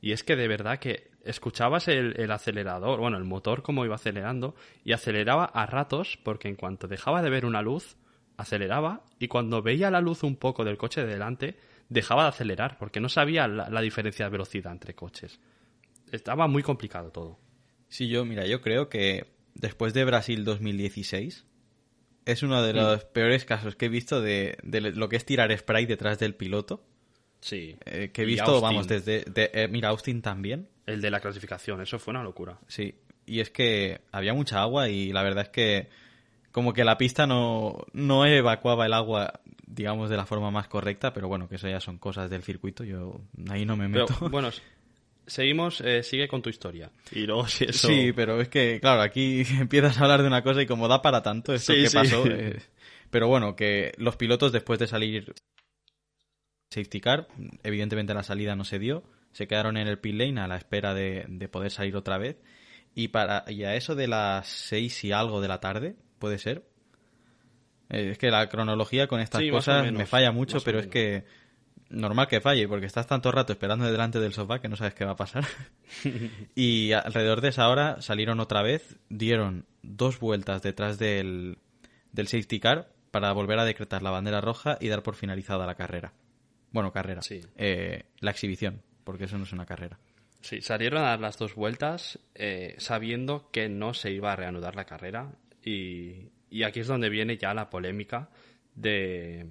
[0.00, 3.94] y es que de verdad que escuchabas el, el acelerador, bueno, el motor como iba
[3.94, 4.54] acelerando
[4.84, 7.96] y aceleraba a ratos porque en cuanto dejaba de ver una luz,
[8.36, 11.56] aceleraba y cuando veía la luz un poco del coche de delante,
[11.88, 15.40] dejaba de acelerar porque no sabía la, la diferencia de velocidad entre coches.
[16.10, 17.38] Estaba muy complicado todo.
[17.88, 21.46] Sí, yo, mira, yo creo que después de Brasil 2016
[22.24, 25.56] es uno de los peores casos que he visto de, de lo que es tirar
[25.56, 26.84] spray detrás del piloto.
[27.40, 27.76] Sí.
[27.86, 29.24] eh, que he visto, vamos, desde...
[29.24, 30.68] de- eh, mira, Austin también.
[30.86, 32.58] El de la clasificación, eso fue una locura.
[32.66, 32.94] Sí,
[33.26, 35.88] y es que había mucha agua y la verdad es que
[36.52, 41.12] como que la pista no, no evacuaba el agua, digamos, de la forma más correcta,
[41.12, 44.28] pero bueno, que eso ya son cosas del circuito, yo ahí no me Pero meto.
[44.30, 44.60] bueno, s-
[45.26, 46.90] seguimos, eh, sigue con tu historia.
[47.12, 47.88] Y luego si eso...
[47.88, 51.00] Sí, pero es que, claro, aquí empiezas a hablar de una cosa y como da
[51.02, 51.96] para tanto esto Sí, que sí.
[51.96, 52.26] pasó.
[52.30, 52.58] eh,
[53.10, 55.32] pero bueno, que los pilotos después de salir
[56.70, 57.28] safety car,
[57.62, 59.02] evidentemente la salida no se dio,
[59.32, 62.36] se quedaron en el pit lane a la espera de, de poder salir otra vez.
[62.94, 66.64] Y, para, y a eso de las seis y algo de la tarde, puede ser,
[67.88, 70.86] Eh, es que la cronología con estas Sí, cosas menos, me falla mucho, pero es
[70.86, 71.24] que
[71.88, 75.04] normal que falle, porque estás tanto rato esperando delante del sofá que no sabes qué
[75.04, 75.44] va a pasar.
[76.54, 81.58] y alrededor de esa hora salieron otra vez, dieron dos vueltas detrás del,
[82.12, 85.74] del safety car para volver a decretar la bandera roja y dar por finalizada la
[85.74, 86.12] carrera.
[86.72, 87.22] Bueno, carrera.
[87.22, 87.40] Sí.
[87.56, 89.98] Eh, la exhibición, porque eso no es una carrera.
[90.40, 94.74] Sí, salieron a dar las dos vueltas eh, sabiendo que no se iba a reanudar
[94.74, 98.30] la carrera y, y aquí es donde viene ya la polémica
[98.74, 99.46] de,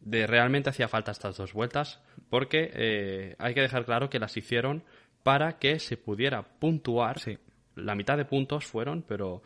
[0.00, 4.36] de realmente hacía falta estas dos vueltas porque eh, hay que dejar claro que las
[4.36, 4.82] hicieron
[5.22, 7.18] para que se pudiera puntuar.
[7.18, 7.38] Sí.
[7.76, 9.42] La mitad de puntos fueron, pero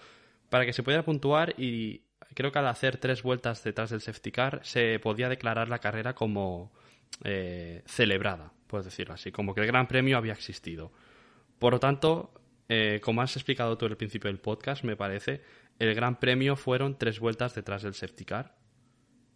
[0.49, 2.03] para que se pudiera puntuar y
[2.35, 6.15] creo que al hacer tres vueltas detrás del safety car se podía declarar la carrera
[6.15, 6.73] como
[7.23, 10.93] eh, celebrada, puedes decirlo así, como que el Gran Premio había existido.
[11.59, 12.35] Por lo tanto,
[12.69, 15.43] eh, como has explicado tú al principio del podcast, me parece,
[15.79, 18.57] el Gran Premio fueron tres vueltas detrás del safety car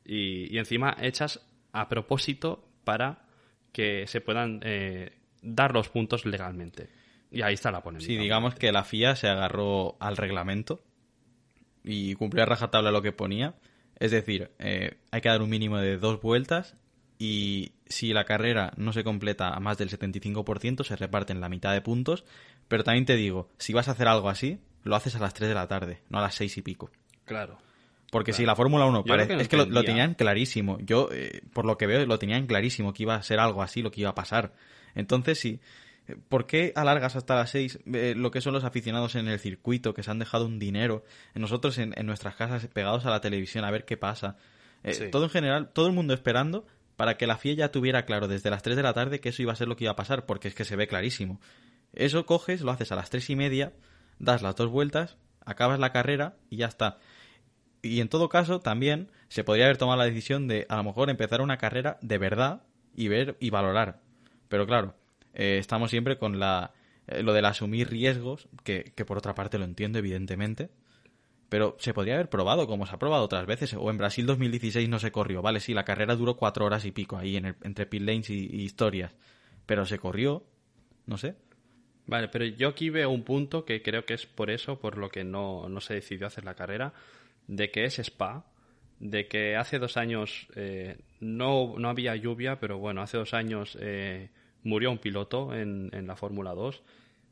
[0.05, 3.27] y, y encima hechas a propósito para
[3.73, 5.13] que se puedan eh,
[5.43, 6.89] dar los puntos legalmente.
[7.31, 8.07] Y ahí está la polémica.
[8.07, 10.83] Sí, digamos que la FIA se agarró al reglamento
[11.85, 13.55] y cumplió a rajatabla lo que ponía.
[13.99, 16.77] Es decir, eh, hay que dar un mínimo de dos vueltas
[17.19, 21.73] y si la carrera no se completa a más del 75% se reparten la mitad
[21.73, 22.25] de puntos.
[22.69, 25.49] Pero también te digo, si vas a hacer algo así, lo haces a las 3
[25.49, 26.91] de la tarde, no a las 6 y pico.
[27.25, 27.59] Claro.
[28.11, 28.37] Porque Claro.
[28.43, 30.79] si la Fórmula 1 Yo lo parece, que es que lo, tenían clarísimo.
[30.81, 33.83] Yo, eh, por lo que veo, lo tenían clarísimo que iba a ser algo así,
[33.83, 34.53] lo que iba a pasar.
[34.95, 35.61] Entonces, sí.
[36.07, 39.93] eh, ¿Por qué alargas hasta las 6 lo que son los aficionados en el circuito,
[39.93, 41.05] que se han dejado un dinero?
[41.35, 44.37] Nosotros en, en nuestras casas pegados a la televisión a ver qué pasa.
[44.85, 45.11] Eh, Sí.
[45.11, 46.65] Todo en general, todo el mundo esperando
[46.99, 49.41] para que la FIA ya tuviera claro desde las 3 de la tarde que eso
[49.41, 51.41] iba a ser lo que iba a pasar, porque es que se ve clarísimo.
[51.93, 53.73] Eso coges, lo haces a las 3 y media,
[54.19, 56.99] das las dos vueltas, acabas la carrera y ya está.
[57.83, 61.09] Y en todo caso, también se podría haber tomado la decisión de a lo mejor
[61.09, 62.65] empezar una carrera de verdad
[62.97, 64.01] y ver y valorar.
[64.49, 64.97] Pero claro,
[65.35, 66.73] eh, estamos siempre con la,
[67.07, 70.71] eh, lo del asumir riesgos, que, que por otra parte lo entiendo, evidentemente.
[71.49, 73.75] Pero se podría haber probado, como se ha probado otras veces.
[73.75, 75.41] O en Brasil 2016 no se corrió.
[75.41, 78.63] Vale, sí, la carrera duró cuatro horas y pico ahí entre pit lanes y, y
[78.63, 79.15] historias.
[79.65, 80.45] Pero se corrió,
[81.07, 81.37] no sé.
[82.09, 85.11] Vale, pero yo aquí veo un punto que creo que es por eso, por lo
[85.11, 86.95] que no, no se decidió hacer la carrera,
[87.47, 88.47] de que es Spa,
[88.99, 93.77] de que hace dos años eh, no, no había lluvia, pero bueno, hace dos años
[93.79, 94.31] eh,
[94.63, 96.83] murió un piloto en, en la Fórmula 2.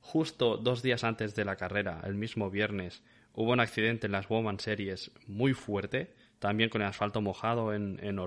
[0.03, 3.03] Justo dos días antes de la carrera, el mismo viernes,
[3.37, 7.99] hubo un accidente en las Woman Series muy fuerte, también con el asfalto mojado en,
[8.03, 8.21] en.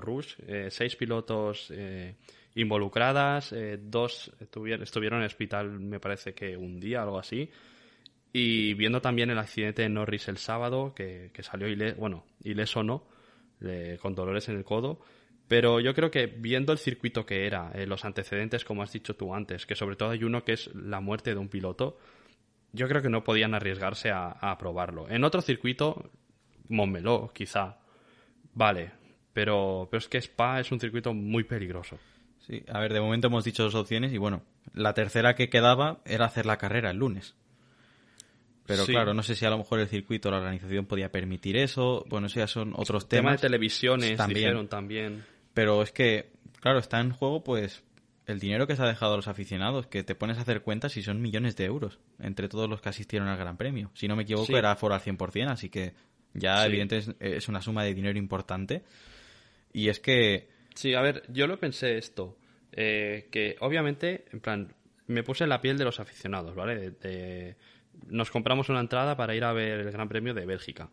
[0.46, 2.16] Eh, seis pilotos eh,
[2.54, 7.50] involucradas, eh, dos estuvieron, en el hospital, me parece que un día, algo así.
[8.32, 13.04] Y viendo también el accidente de Norris el sábado, que, salió ileso, bueno, ileso no,
[14.00, 15.00] con dolores en el codo.
[15.50, 19.16] Pero yo creo que viendo el circuito que era, eh, los antecedentes, como has dicho
[19.16, 21.98] tú antes, que sobre todo hay uno que es la muerte de un piloto,
[22.72, 25.08] yo creo que no podían arriesgarse a, a probarlo.
[25.08, 26.10] En otro circuito,
[26.68, 27.78] Montmeló, quizá,
[28.54, 28.92] vale,
[29.32, 31.98] pero, pero es que Spa es un circuito muy peligroso.
[32.46, 34.42] Sí, a ver, de momento hemos dicho dos opciones y bueno,
[34.74, 37.34] la tercera que quedaba era hacer la carrera el lunes.
[38.66, 38.92] Pero Sí.
[38.92, 42.04] claro, no sé si a lo mejor el circuito, la organización podía permitir eso.
[42.08, 43.40] Bueno, eso ya son otros Tema de temas.
[43.40, 44.38] televisiones, también.
[44.38, 45.24] dijeron también.
[45.54, 46.30] Pero es que,
[46.60, 47.82] claro, está en juego pues
[48.30, 50.96] el dinero que se ha dejado a los aficionados, que te pones a hacer cuentas
[50.96, 53.90] y son millones de euros entre todos los que asistieron al Gran Premio.
[53.94, 54.54] Si no me equivoco, Sí.
[54.54, 55.92] era foro al 100%, así que
[56.34, 56.68] ya Sí.
[56.68, 58.82] evidentemente es, una suma de dinero importante.
[59.72, 62.36] Y es que, Sí, a ver, yo lo pensé esto,
[62.72, 64.72] eh, que obviamente, en plan,
[65.08, 66.76] me puse en la piel de los aficionados, ¿vale?
[66.76, 67.56] De- de-
[68.06, 70.88] nos compramos una entrada para ir a ver el Gran Premio de Bélgica.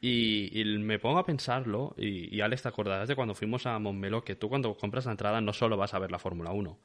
[0.00, 3.78] Y, y me pongo a pensarlo, y, y Alex, te acordarás de cuando fuimos a
[3.78, 6.78] Montmeló, que tú cuando compras la entrada no solo vas a ver la Fórmula 1.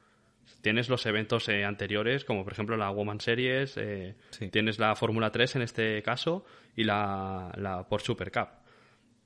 [0.61, 4.49] Tienes los eventos eh, anteriores, como por ejemplo la Woman Series, eh, Sí.
[4.49, 6.43] tienes la Fórmula 3 en este caso,
[6.75, 8.47] y la, la por Super Cup.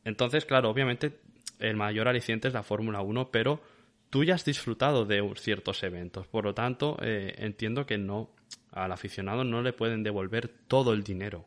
[0.04, 1.20] Entonces, claro, obviamente
[1.60, 3.62] el mayor aliciente es la Fórmula 1, pero
[4.10, 6.28] tú ya has disfrutado de ciertos eventos.
[6.28, 8.30] Por lo tanto, eh, entiendo que no
[8.72, 11.46] al aficionado no le pueden devolver todo el dinero.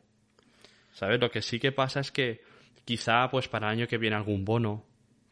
[0.91, 1.19] ¿Sabes?
[1.19, 2.41] Lo que sí que pasa es que
[2.85, 4.85] quizá pues para el año que viene algún bono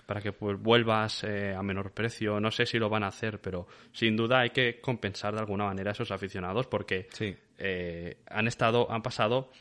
[0.05, 2.39] para que pues, vuelvas eh, a menor precio.
[2.39, 5.65] No sé si lo van a hacer, pero sin duda hay que compensar de alguna
[5.65, 7.35] manera a esos aficionados porque Sí.
[7.59, 9.51] eh, han estado, han pasado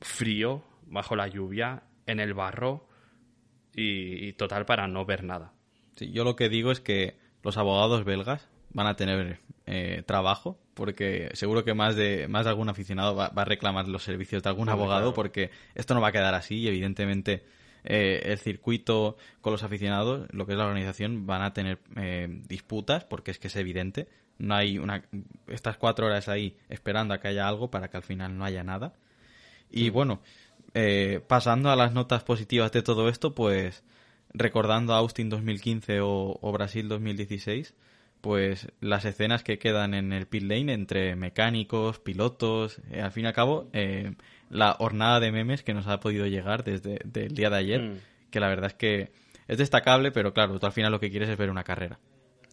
[0.00, 2.88] frío bajo la lluvia, en el barro
[3.74, 5.52] y, y total para no ver nada.
[5.96, 10.58] Sí, yo lo que digo es que los abogados belgas van a tener eh, trabajo
[10.74, 14.42] porque seguro que más de más de algún aficionado va, va a reclamar los servicios
[14.42, 15.14] de algún abogado claro.
[15.14, 17.44] porque esto no va a quedar así y evidentemente
[17.84, 22.28] eh, el circuito con los aficionados, lo que es la organización, van a tener eh,
[22.46, 24.08] disputas porque es que es evidente.
[24.38, 25.04] No hay una,
[25.48, 28.62] estas cuatro horas ahí esperando a que haya algo para que al final no haya
[28.62, 28.94] nada.
[29.70, 30.20] Y bueno,
[30.74, 33.82] eh, pasando a las notas positivas de todo esto, pues
[34.32, 37.74] recordando a Austin 2015 o, o Brasil 2016,
[38.22, 43.24] pues las escenas que quedan en el pit lane entre mecánicos, pilotos, eh, al fin
[43.24, 44.14] y al cabo, eh,
[44.48, 47.98] la hornada de memes que nos ha podido llegar desde el día de ayer, Mm.
[48.30, 49.12] que la verdad es que
[49.48, 51.98] es destacable, pero claro, tú al final lo que quieres es ver una carrera.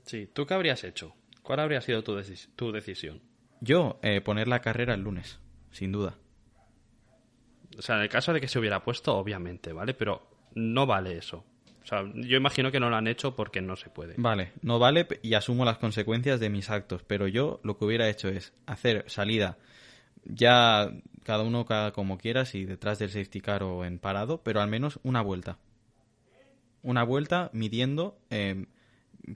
[0.05, 1.15] Sí, ¿tú qué habrías hecho?
[1.43, 2.19] ¿Cuál habría sido tu,
[2.55, 3.21] tu decisión?
[3.61, 5.39] Yo, eh, poner la carrera el lunes,
[5.71, 6.15] sin duda.
[7.77, 9.93] O sea, en el caso de que se hubiera puesto, obviamente, ¿vale?
[9.93, 11.45] Pero no vale eso.
[12.15, 14.15] Yo imagino que no lo han hecho porque no se puede.
[14.17, 18.09] Vale, no vale y asumo las consecuencias de mis actos, pero yo lo que hubiera
[18.09, 19.57] hecho es hacer salida
[20.25, 20.91] ya
[21.23, 24.69] cada uno cada como quiera, si detrás del safety car o en parado, pero al
[24.69, 25.57] menos una vuelta.
[26.81, 28.65] Una vuelta midiendo eh,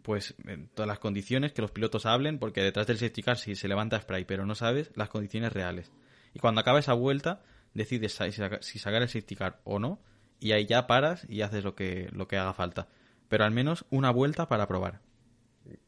[0.01, 3.55] pues en todas las condiciones que los pilotos hablen, porque detrás del safety car sí
[3.55, 5.91] se levanta spray, pero no sabes las condiciones reales.
[6.33, 9.99] Y cuando acaba esa vuelta, decides si si sacar el safety car o no,
[10.43, 12.89] y ahí ya paras y haces lo que, lo que haga falta.
[13.29, 14.99] Pero al menos una vuelta para probar.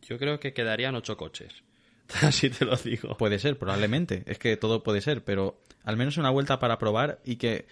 [0.02, 1.64] Yo creo que quedarían ocho coches.
[2.22, 3.18] Así te lo digo.
[3.18, 4.24] Puede ser, probablemente.
[4.26, 7.68] Es que todo puede ser, pero al menos una vuelta para probar y que,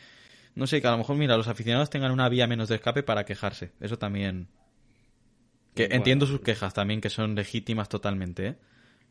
[0.55, 3.01] no sé, que a lo mejor, mira, los aficionados tengan una vía menos de escape
[3.03, 3.71] para quejarse.
[3.79, 4.49] Eso también.
[5.75, 5.95] Que Bueno.
[5.95, 8.55] entiendo sus quejas también, que son legítimas totalmente, ¿eh?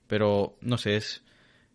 [0.09, 1.23] Pero, no sé, es.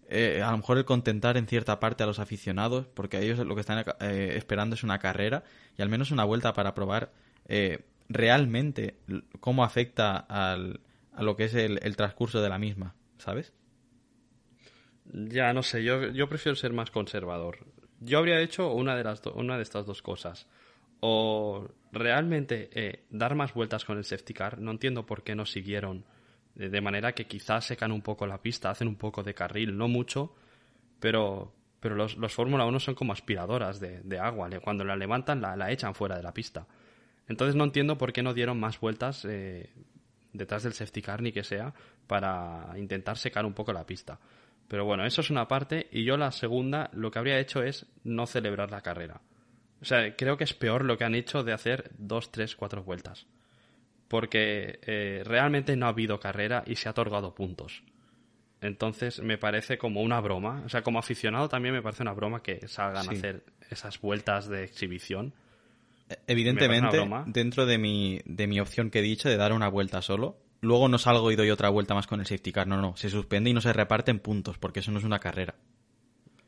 [0.09, 3.55] Eh, a lo mejor el contentar en cierta parte a los aficionados, porque ellos lo
[3.55, 5.43] que están eh, esperando es una carrera
[5.77, 7.11] y al menos una vuelta para probar
[7.47, 8.97] eh, realmente
[9.39, 10.79] cómo afecta al,
[11.13, 13.53] a lo que es el, el transcurso de la misma, ¿sabes?
[15.13, 17.59] Ya, no sé, yo, yo prefiero ser más conservador.
[17.99, 20.47] Yo habría hecho una de, las una de estas dos cosas.
[20.99, 24.59] O realmente eh, dar más vueltas con el safety car.
[24.59, 26.05] No entiendo por qué no siguieron.
[26.57, 29.87] De, manera que quizás secan un poco la pista, hacen un poco de carril, no
[29.87, 30.33] mucho,
[30.99, 34.49] pero, pero los, los Fórmula 1 son como aspiradoras de, de agua.
[34.63, 36.65] Cuando la levantan, la, la echan fuera de la pista.
[37.27, 39.69] Entonces no entiendo por qué no dieron más vueltas eh,
[40.33, 41.73] detrás del safety car ni que sea
[42.07, 44.19] para intentar secar un poco la pista.
[44.67, 47.85] Pero bueno, eso es una parte y yo la segunda lo que habría hecho es
[48.03, 49.21] no celebrar la carrera.
[49.81, 52.83] O sea, creo que es peor lo que han hecho de hacer dos, tres, cuatro
[52.83, 53.27] vueltas.
[54.07, 57.83] Porque eh, realmente no ha habido carrera y se ha otorgado puntos.
[58.61, 60.63] Entonces me parece como una broma.
[60.65, 63.09] O sea, como aficionado también me parece una broma que salgan Sí.
[63.09, 65.33] a hacer esas vueltas de exhibición.
[66.25, 67.23] Evidentemente, una broma.
[67.27, 70.87] dentro de mi, de mi opción que he dicho de dar una vuelta solo, luego
[70.87, 72.65] no salgo y doy otra vuelta más con el safety car.
[72.67, 75.55] No, no, se suspende y no se reparten puntos, porque eso no es una carrera.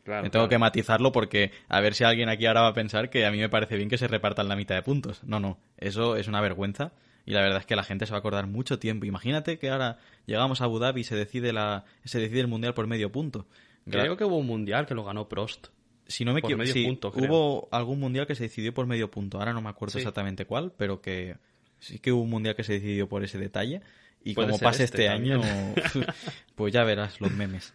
[0.03, 0.49] Claro, Me tengo claro.
[0.49, 3.37] que matizarlo porque a ver si alguien aquí ahora va a pensar que a mí
[3.37, 5.23] me parece bien que se repartan la mitad de puntos.
[5.25, 6.93] No, no, eso es una vergüenza
[7.25, 9.05] y la verdad es que la gente se va a acordar mucho tiempo.
[9.05, 12.73] Imagínate que ahora llegamos a Abu Dhabi y se decide, la, se decide el mundial
[12.73, 13.45] por medio punto.
[13.89, 15.67] Creo que hubo un mundial que lo ganó Prost.
[16.07, 19.39] si no me equivoco, sí, punto, hubo algún mundial que se decidió por medio punto.
[19.39, 19.99] Ahora no me acuerdo Sí.
[19.99, 21.37] exactamente cuál, pero que
[21.79, 23.81] sí que hubo un mundial que se decidió por ese detalle.
[24.23, 25.41] Y Puede como pase este este, año,
[26.55, 27.73] pues ya verás los memes.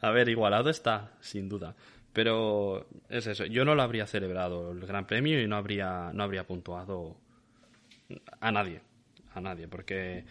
[0.00, 1.74] A ver, igualado está, sin duda.
[2.12, 6.22] Pero es eso, yo no lo habría celebrado el Gran Premio y no habría, no
[6.22, 7.16] habría puntuado
[8.40, 8.80] a nadie.
[9.34, 10.24] A nadie, porque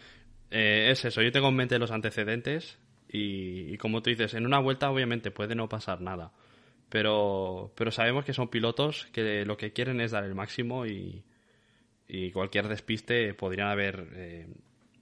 [0.50, 4.58] eh, es eso, yo tengo en mente los antecedentes y, como tú dices, en una
[4.58, 6.32] vuelta obviamente puede no pasar nada.
[6.88, 11.24] Pero, pero sabemos que son pilotos que lo que quieren es dar el máximo y,
[12.08, 14.46] y cualquier despiste podrían haber eh,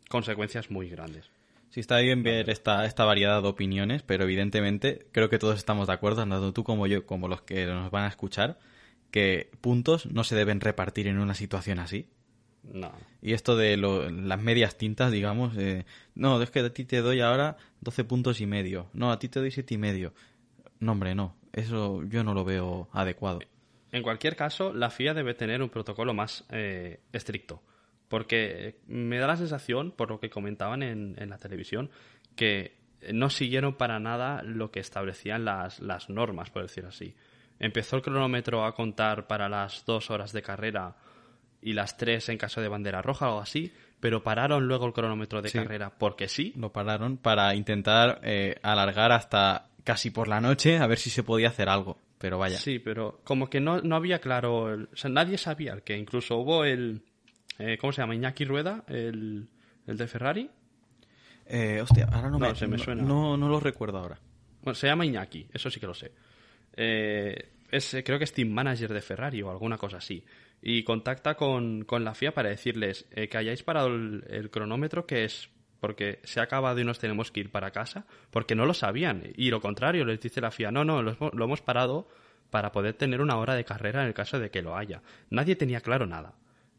[0.08, 1.30] consecuencias muy grandes.
[1.70, 5.88] Sí, está bien ver esta, esta variedad de opiniones, pero evidentemente creo que todos estamos
[5.88, 8.58] de acuerdo, tanto tú como yo, como los que nos van a escuchar,
[9.10, 12.06] que puntos no se deben repartir en una situación así.
[12.72, 12.92] No.
[13.22, 17.00] Y esto de lo- las medias tintas, digamos, eh, no, es que a ti te
[17.02, 20.14] doy ahora 12 puntos y medio, no, a ti te doy 7 y medio.
[20.80, 23.40] No, hombre, no, eso yo no lo veo adecuado.
[23.92, 27.62] En cualquier caso, la FIA debe tener un protocolo más eh, estricto.
[28.08, 31.90] Porque me da la sensación, por lo que comentaban en, en la televisión,
[32.36, 32.76] que
[33.12, 37.14] no siguieron para nada lo que establecían las, las normas, por decirlo así.
[37.58, 40.96] Empezó el cronómetro a contar para las dos horas de carrera
[41.64, 45.42] y las tres en caso de bandera roja o así, pero pararon luego el cronómetro
[45.42, 45.58] de Sí.
[45.58, 46.52] carrera porque sí.
[46.56, 51.22] Lo pararon para intentar eh, alargar hasta casi por la noche a ver si se
[51.24, 52.58] podía hacer algo, pero vaya.
[52.58, 54.72] Sí, pero como que no, no había claro.
[54.72, 57.02] el- o sea, nadie sabía que incluso hubo el.
[57.58, 58.14] eh, ¿Cómo se llama?
[58.14, 59.48] Iñaki Rueda, el,
[59.86, 60.50] el de Ferrari.
[61.46, 63.02] Eh, hostia, ahora no, No, me, se me suena.
[63.02, 64.18] No, no lo recuerdo ahora.
[64.62, 66.12] Bueno, se llama Iñaki, eso sí que lo sé.
[66.76, 70.24] Eh, es, creo que es team manager de Ferrari o alguna cosa así.
[70.62, 75.06] Y contacta con, con la FIA para decirles eh, que hayáis parado el, el cronómetro,
[75.06, 75.50] que es
[75.80, 79.22] porque se ha acabado y nos tenemos que ir para casa, porque no lo sabían.
[79.36, 82.08] Y lo contrario, les dice la FIA, no, no, lo, hemos- parado
[82.48, 85.02] para poder tener una hora de carrera en el caso de que lo haya.
[85.28, 86.36] Nadie tenía claro nada.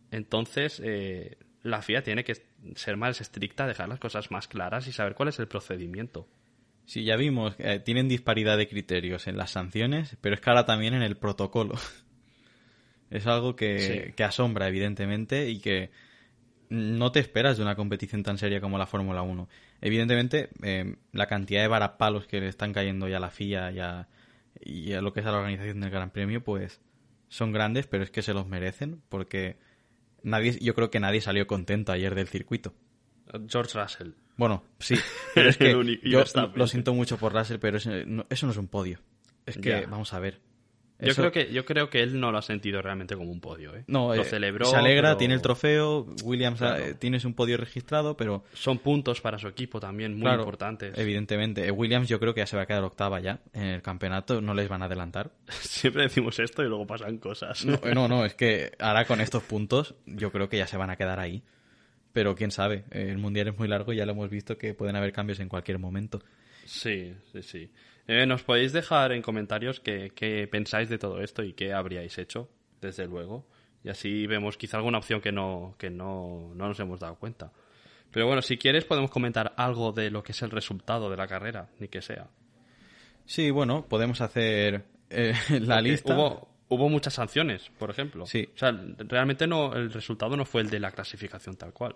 [0.10, 2.42] Entonces, eh, la FIA tiene que
[2.76, 6.28] ser más estricta, dejar las cosas más claras y saber cuál es el procedimiento.
[6.86, 10.66] Sí, ya vimos, eh, tienen disparidad de criterios en las sanciones, pero es que ahora
[10.66, 11.76] también en el protocolo.
[13.16, 14.14] es algo que, Sí.
[14.14, 15.90] que asombra, evidentemente, y que
[16.70, 19.48] no te esperas de una competición tan seria como la Fórmula 1.
[19.82, 23.80] Evidentemente, eh, la cantidad de varapalos que le están cayendo ya a la FIA y
[23.80, 24.08] a,
[24.62, 26.82] y a lo que es a la organización del Gran Premio, pues
[27.30, 29.58] son grandes, pero es que se los merecen, porque
[30.24, 32.74] nadie, yo creo que nadie salió contento ayer del circuito.
[33.50, 34.12] George Russell.
[34.38, 34.96] Bueno, sí,
[35.36, 35.72] pero es que
[36.04, 36.24] yo
[36.56, 39.00] lo siento mucho por Russell, pero eso no, eso no es un podio.
[39.46, 39.86] Es que, Ya.
[39.88, 40.40] vamos a ver.
[40.98, 43.42] Yo Eso- creo que yo creo que él no lo ha sentido realmente como un
[43.42, 43.84] podio, ¿eh?
[43.88, 44.66] No, lo eh, celebró.
[44.66, 46.86] se alegra, pero tiene el trofeo, Williams Claro.
[46.86, 50.98] eh, tienes un podio registrado, pero Son puntos para su equipo también muy claro, importantes.
[50.98, 54.40] evidentemente, Williams yo creo que ya se va a quedar octava ya en el campeonato,
[54.40, 55.32] no les van a adelantar.
[55.50, 57.66] Siempre decimos esto y luego pasan cosas.
[57.66, 60.90] No, no, no, es que ahora con estos puntos yo creo que ya se van
[60.92, 61.44] a quedar ahí.
[62.14, 64.96] Pero quién sabe, el mundial es muy largo y ya lo hemos visto que pueden
[64.96, 66.22] haber cambios en cualquier momento.
[66.64, 67.70] Sí, sí, sí.
[68.08, 72.18] Eh, Nos podéis dejar en comentarios qué, qué pensáis de todo esto y qué habríais
[72.18, 72.50] hecho,
[72.82, 73.48] desde luego.
[73.84, 77.52] Y así vemos quizá alguna opción que no, que no, no nos hemos dado cuenta.
[78.12, 81.28] Pero bueno, si quieres podemos comentar algo de lo que es el resultado de la
[81.28, 82.28] carrera, ni que sea.
[83.26, 86.16] Sí, bueno, podemos hacer eh, la Porque lista.
[86.16, 88.26] Hubo, hubo muchas sanciones, por ejemplo.
[88.26, 88.50] Sí.
[88.54, 91.96] O sea, realmente no, el resultado no fue el de la clasificación tal cual.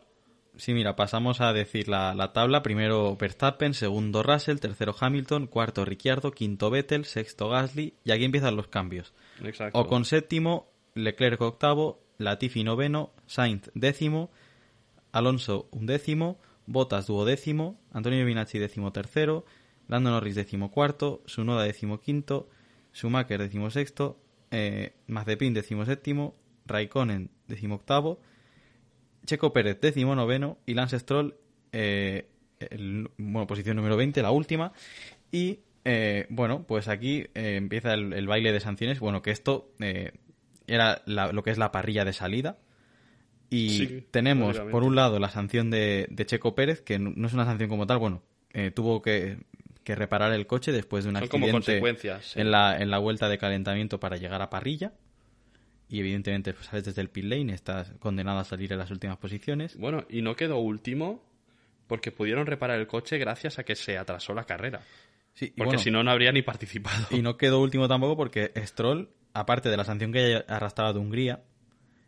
[0.60, 2.62] Sí, mira, pasamos a decir la, la tabla.
[2.62, 8.58] Primero Verstappen, segundo Russell, tercero Hamilton, cuarto Ricciardo, quinto Vettel, sexto Gasly y aquí empiezan
[8.58, 9.14] los cambios.
[9.42, 9.80] Exacto.
[9.80, 14.32] Ocon séptimo, Leclerc octavo, Latifi noveno, Sainz décimo,
[15.14, 19.46] Alonso undécimo, Bottas duodécimo, Antonio Giovinazzi décimo tercero,
[19.88, 22.50] Lando Norris décimo cuarto, Sunoda décimo quinto,
[22.94, 24.20] Schumacher décimo sexto,
[24.52, 26.36] eh, Mazepin décimo séptimo,
[26.66, 28.20] Raikkonen décimo octavo,
[29.30, 31.36] Checo Pérez décimo noveno y Lance Stroll
[31.72, 32.26] eh,
[32.60, 34.74] el- bueno, posición número 20, la última.
[35.32, 39.00] Y eh, bueno, pues aquí eh, empieza el, el baile de sanciones.
[39.00, 40.14] Bueno, que esto eh,
[40.66, 42.58] era la- lo que es la parrilla de salida.
[43.52, 47.34] Y Sí, tenemos, por un lado, la sanción de, de Checo Pérez, que no es
[47.34, 48.22] una sanción como tal, bueno,
[48.76, 49.38] tuvo que,
[49.84, 52.26] que reparar el coche después de un Son como consecuencias.
[52.26, 52.40] sí.
[52.42, 54.94] en, la, en la vuelta de calentamiento para llegar a parrilla.
[55.90, 59.18] Y evidentemente, pues sales desde el pit lane, estás condenado a salir en las últimas
[59.18, 59.76] posiciones.
[59.76, 61.24] Bueno, y no quedó último
[61.88, 64.82] porque pudieron reparar el coche gracias a que se atrasó la carrera.
[65.34, 67.08] Sí, Porque bueno, si no, no habría ni participado.
[67.10, 71.00] Y no quedó último tampoco porque Stroll, aparte de la sanción que haya arrastrado de
[71.00, 71.42] Hungría,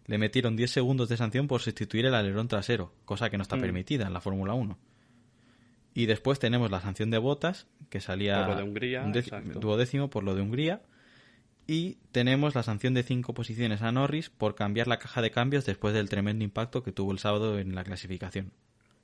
[0.05, 3.55] le metieron 10 segundos de sanción por sustituir el alerón trasero, cosa que no está
[3.55, 3.61] Mm.
[3.61, 4.77] permitida en la Fórmula 1.
[5.93, 9.11] Y después tenemos la sanción de botas, que salía Por lo de Hungría,
[9.55, 10.82] duodécimo por lo de Hungría.
[11.68, 15.66] Y tenemos la sanción de 5 posiciones a Norris por cambiar la caja de cambios
[15.66, 18.51] después del tremendo impacto que tuvo el sábado en la clasificación.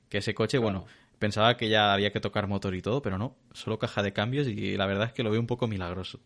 [0.09, 0.85] Que ese coche, bueno,
[1.19, 4.47] pensaba que ya había que tocar motor y todo, pero no, solo caja de cambios
[4.47, 6.19] y la verdad es que lo veo un poco milagroso.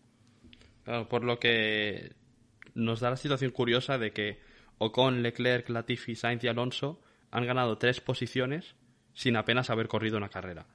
[0.83, 2.13] Claro, por lo que
[2.73, 4.39] nos da la situación curiosa de que
[4.77, 8.75] Ocon, Leclerc, Latifi, Sainz y Alonso han ganado tres posiciones
[9.13, 10.65] sin apenas haber corrido una carrera.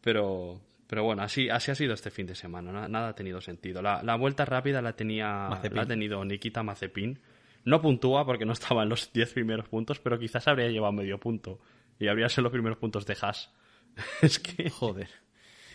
[0.00, 0.60] Pero,
[0.92, 2.70] pero bueno, así, así ha sido este fin de semana.
[2.70, 3.80] na- Nada ha tenido sentido.
[3.80, 5.76] La, la vuelta rápida la tenía Mazepin.
[5.76, 7.18] la ha tenido Nikita Mazepin.
[7.64, 11.18] No puntúa porque no estaba en los 10 primeros puntos, pero quizás habría llevado medio
[11.18, 11.60] punto.
[11.98, 13.50] Y habría sido los primeros puntos de Haas.
[14.20, 15.08] es que Joder.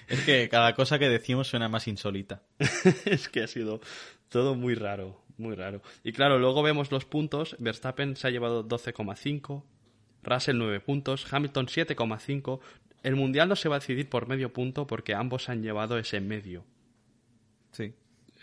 [0.08, 2.44] Es que cada cosa que decimos suena más insólita.
[3.06, 3.82] es que ha sido
[4.30, 5.82] todo muy raro, muy raro.
[6.04, 7.56] Y claro, luego vemos los puntos.
[7.58, 9.64] Verstappen se ha llevado 12,5,
[10.22, 12.60] Russell 9 puntos, Hamilton 7,5.
[13.04, 16.20] El mundial no se va a decidir por medio punto porque ambos han llevado ese
[16.20, 16.66] medio.
[17.72, 17.94] Sí.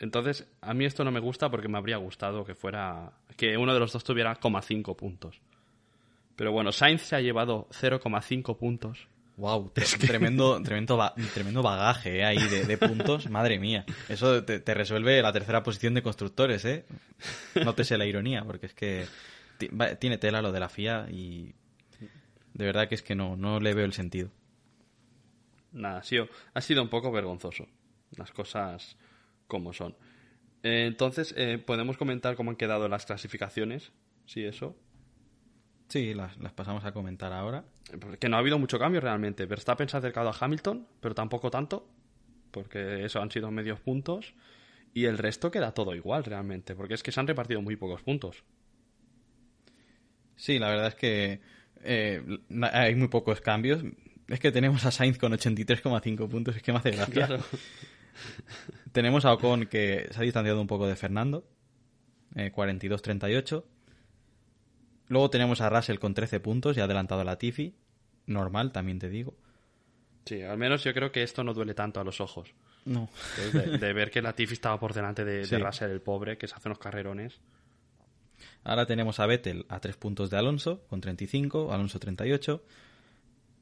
[0.00, 3.72] Entonces, a mí esto no me gusta porque me habría gustado que fuera que uno
[3.74, 5.40] de los dos tuviera 0,5 puntos.
[6.36, 9.06] Pero bueno, Sainz se ha llevado 0,5 puntos.
[9.36, 13.28] Wow, tremendo, tremendo, ba- tremendo bagaje eh, ahí de, de puntos.
[13.30, 13.84] Madre mía.
[14.08, 16.84] Eso te, te resuelve la tercera posición de constructores, ¿eh?
[17.64, 19.06] No te sé la ironía, porque es que
[19.98, 21.54] tiene tela lo de la FIA y
[22.54, 24.30] de verdad que es que no, no le veo el sentido.
[25.74, 27.66] Nada, ha sido, ha sido un poco vergonzoso.
[28.16, 28.96] Las cosas
[29.46, 29.96] como son.
[30.62, 33.92] Eh, entonces, eh, podemos comentar cómo han quedado las clasificaciones.
[34.24, 34.76] Sí, eso.
[35.88, 37.64] Sí, las, las pasamos a comentar ahora.
[38.18, 39.44] Que no ha habido mucho cambio realmente.
[39.44, 41.86] Verstappen se ha acercado a Hamilton, pero tampoco tanto.
[42.50, 44.34] Porque eso han sido medios puntos.
[44.94, 48.02] Y el resto queda todo igual realmente, porque es que se han repartido muy pocos
[48.02, 48.44] puntos.
[50.36, 51.40] Sí, la verdad es que
[51.82, 52.22] eh,
[52.72, 53.82] hay muy pocos cambios.
[54.28, 57.26] Es que tenemos a Sainz con 83,5 puntos, es que me hace gracia.
[57.26, 57.44] Claro.
[58.92, 61.46] Tenemos a Ocon que se ha distanciado un poco de Fernando,
[62.36, 63.64] eh, 42-38.
[65.08, 67.74] Luego tenemos a Russell con 13 puntos y ha adelantado a Latifi.
[68.26, 69.36] Normal, también te digo.
[70.24, 72.54] Sí, al menos yo creo que esto no duele tanto a los ojos.
[72.86, 73.10] No.
[73.52, 75.58] De, de ver que Latifi estaba por delante de, de.
[75.58, 77.40] Russell, el pobre, que se hace unos carrerones.
[78.62, 82.62] Ahora tenemos a Vettel a 3 puntos de Alonso, con 35, Alonso 38.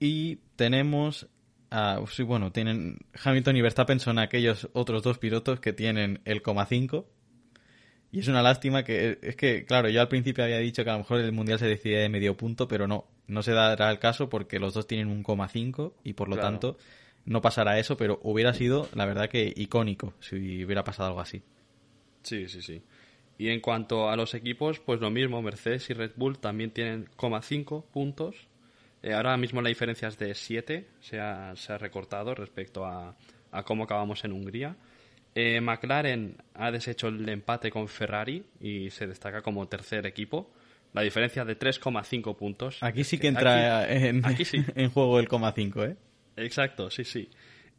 [0.04, 1.28] Y tenemos
[1.70, 2.00] a.
[2.10, 2.98] Sí, bueno, tienen.
[3.22, 7.08] Hamilton y Verstappen son aquellos otros dos pilotos que tienen el coma 5.
[8.10, 9.20] Y es una lástima que.
[9.22, 11.66] Es que, claro, yo al principio había dicho que a lo mejor el mundial se
[11.66, 13.06] decidía de medio punto, pero no.
[13.28, 16.34] No se dará el caso porque los dos tienen un coma 5 y por lo
[16.34, 16.50] Claro.
[16.50, 16.78] tanto
[17.24, 21.42] no pasará eso, pero hubiera sido, la verdad, que icónico si hubiera pasado algo así.
[22.24, 22.82] Sí, sí, sí.
[23.38, 27.08] Y en cuanto a los equipos, pues lo mismo, Mercedes y Red Bull también tienen
[27.16, 28.48] 0,5 puntos.
[29.02, 33.16] Eh, ahora mismo la diferencia es de 7, se ha, se ha recortado respecto a,
[33.50, 34.76] a cómo acabamos en Hungría.
[35.34, 40.52] Eh, McLaren ha deshecho el empate con Ferrari y se destaca como tercer equipo.
[40.92, 42.82] La diferencia de 3,5 puntos.
[42.82, 44.58] Aquí sí que entra aquí- en, aquí sí.
[44.76, 45.96] en juego el coma 5, ¿eh?
[46.36, 47.30] Exacto, sí, sí.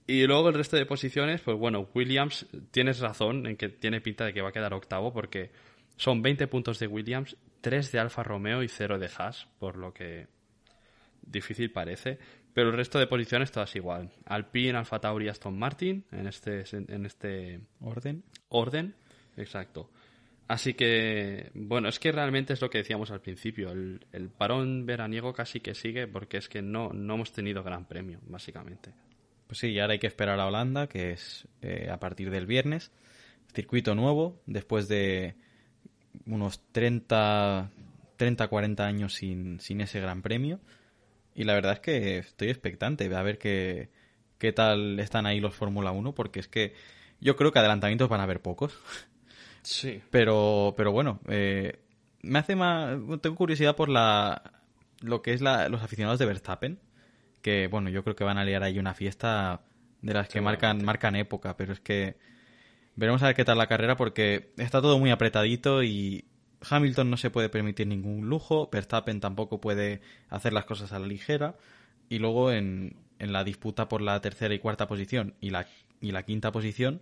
[0.08, 4.26] Y luego el resto de posiciones, pues bueno, Williams, tienes razón en que tiene pinta
[4.26, 5.52] de que va a quedar octavo porque
[5.96, 9.94] son 20 puntos de Williams, 3 de Alfa Romeo y 0 de Haas, por lo
[9.94, 10.28] que
[11.26, 12.20] difícil parece.
[12.54, 14.12] Pero el resto de posiciones todas igual.
[14.26, 18.24] Alpine, Alfa Tauri Aston Martin en este, en este Orden.
[18.50, 18.96] orden.
[19.38, 19.90] Exacto.
[20.48, 23.72] Así que, bueno, es que realmente es lo que decíamos al principio.
[23.72, 27.86] El, el parón veraniego casi que sigue porque es que no, no hemos tenido gran
[27.86, 28.92] premio, básicamente.
[29.48, 32.46] Pues sí, y ahora hay que esperar a Holanda, que es eh, a partir del
[32.46, 32.92] viernes.
[33.54, 35.36] Circuito nuevo, después de
[36.26, 37.72] unos 30,
[38.18, 40.60] 30 40 años sin, sin ese gran premio.
[41.36, 43.90] Y la verdad es que estoy expectante a ver qué,
[44.38, 46.74] qué tal están ahí los Fórmula 1, porque es que
[47.20, 48.78] yo creo que adelantamientos van a haber pocos.
[49.64, 50.02] Sí.
[50.12, 51.80] Pero, pero bueno, eh,
[52.22, 52.98] me hace más.
[53.22, 54.62] Tengo curiosidad por la
[55.00, 56.80] lo que es la, los aficionados de Verstappen.
[57.42, 59.62] Que bueno, yo creo que van a liar ahí una fiesta
[60.02, 62.18] de las que marcan, marcan época, pero es que
[62.96, 66.26] veremos a ver qué tal la carrera porque está todo muy apretadito y
[66.70, 71.08] Hamilton no se puede permitir ningún lujo, Verstappen tampoco puede hacer las cosas a la
[71.08, 71.56] ligera
[72.10, 75.68] y luego en, en la disputa por la tercera y cuarta posición y la,
[76.02, 77.02] y la quinta posición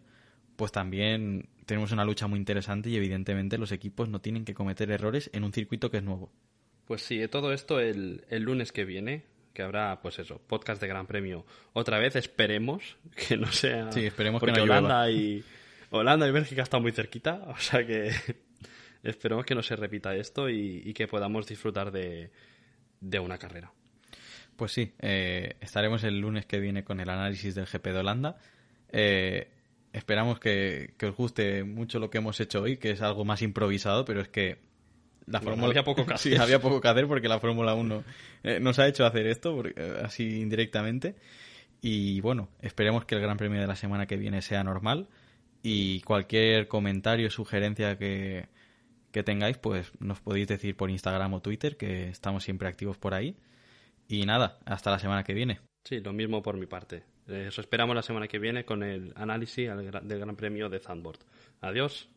[0.55, 4.91] pues también tenemos una lucha muy interesante y evidentemente los equipos no tienen que cometer
[4.91, 6.31] errores en un circuito que es nuevo.
[6.85, 10.87] Pues sí, todo esto el, el lunes que viene, que habrá, pues eso, podcast de
[10.87, 11.45] Gran Premio.
[11.73, 12.97] Otra vez, esperemos
[13.27, 13.91] que no sea.
[13.91, 14.77] Sí, esperemos que no llueva.
[14.77, 15.43] Holanda y
[15.89, 18.11] Holanda y Bélgica están muy cerquita, o sea que
[19.03, 22.31] esperemos que no se repita esto y, y que podamos disfrutar de,
[22.99, 23.71] de una carrera.
[24.55, 28.37] Pues sí, eh, estaremos el lunes que viene con el análisis del GP de Holanda.
[28.89, 29.49] Eh,
[29.93, 33.41] esperamos que, que os guste mucho lo que hemos hecho hoy, que es algo más
[33.41, 34.59] improvisado, pero es que
[35.25, 36.39] la Bueno, Fórmula había poco que Sí, hacer.
[36.39, 38.03] había poco que hacer porque la Fórmula 1
[38.43, 41.15] eh, nos ha hecho hacer esto porque, eh, así indirectamente.
[41.81, 45.07] Y bueno, esperemos que el Gran Premio de la semana que viene sea normal
[45.63, 48.47] y cualquier comentario, sugerencia que,
[49.11, 53.13] que tengáis, pues nos podéis decir por Instagram o Twitter, que estamos siempre activos por
[53.13, 53.35] ahí.
[54.07, 55.59] Y nada, hasta la semana que viene.
[55.83, 57.03] Sí, lo mismo por mi parte.
[57.27, 61.21] Eh, Os esperamos la semana que viene con el análisis del Gran Premio de Zandvoort.
[61.61, 62.09] Adiós.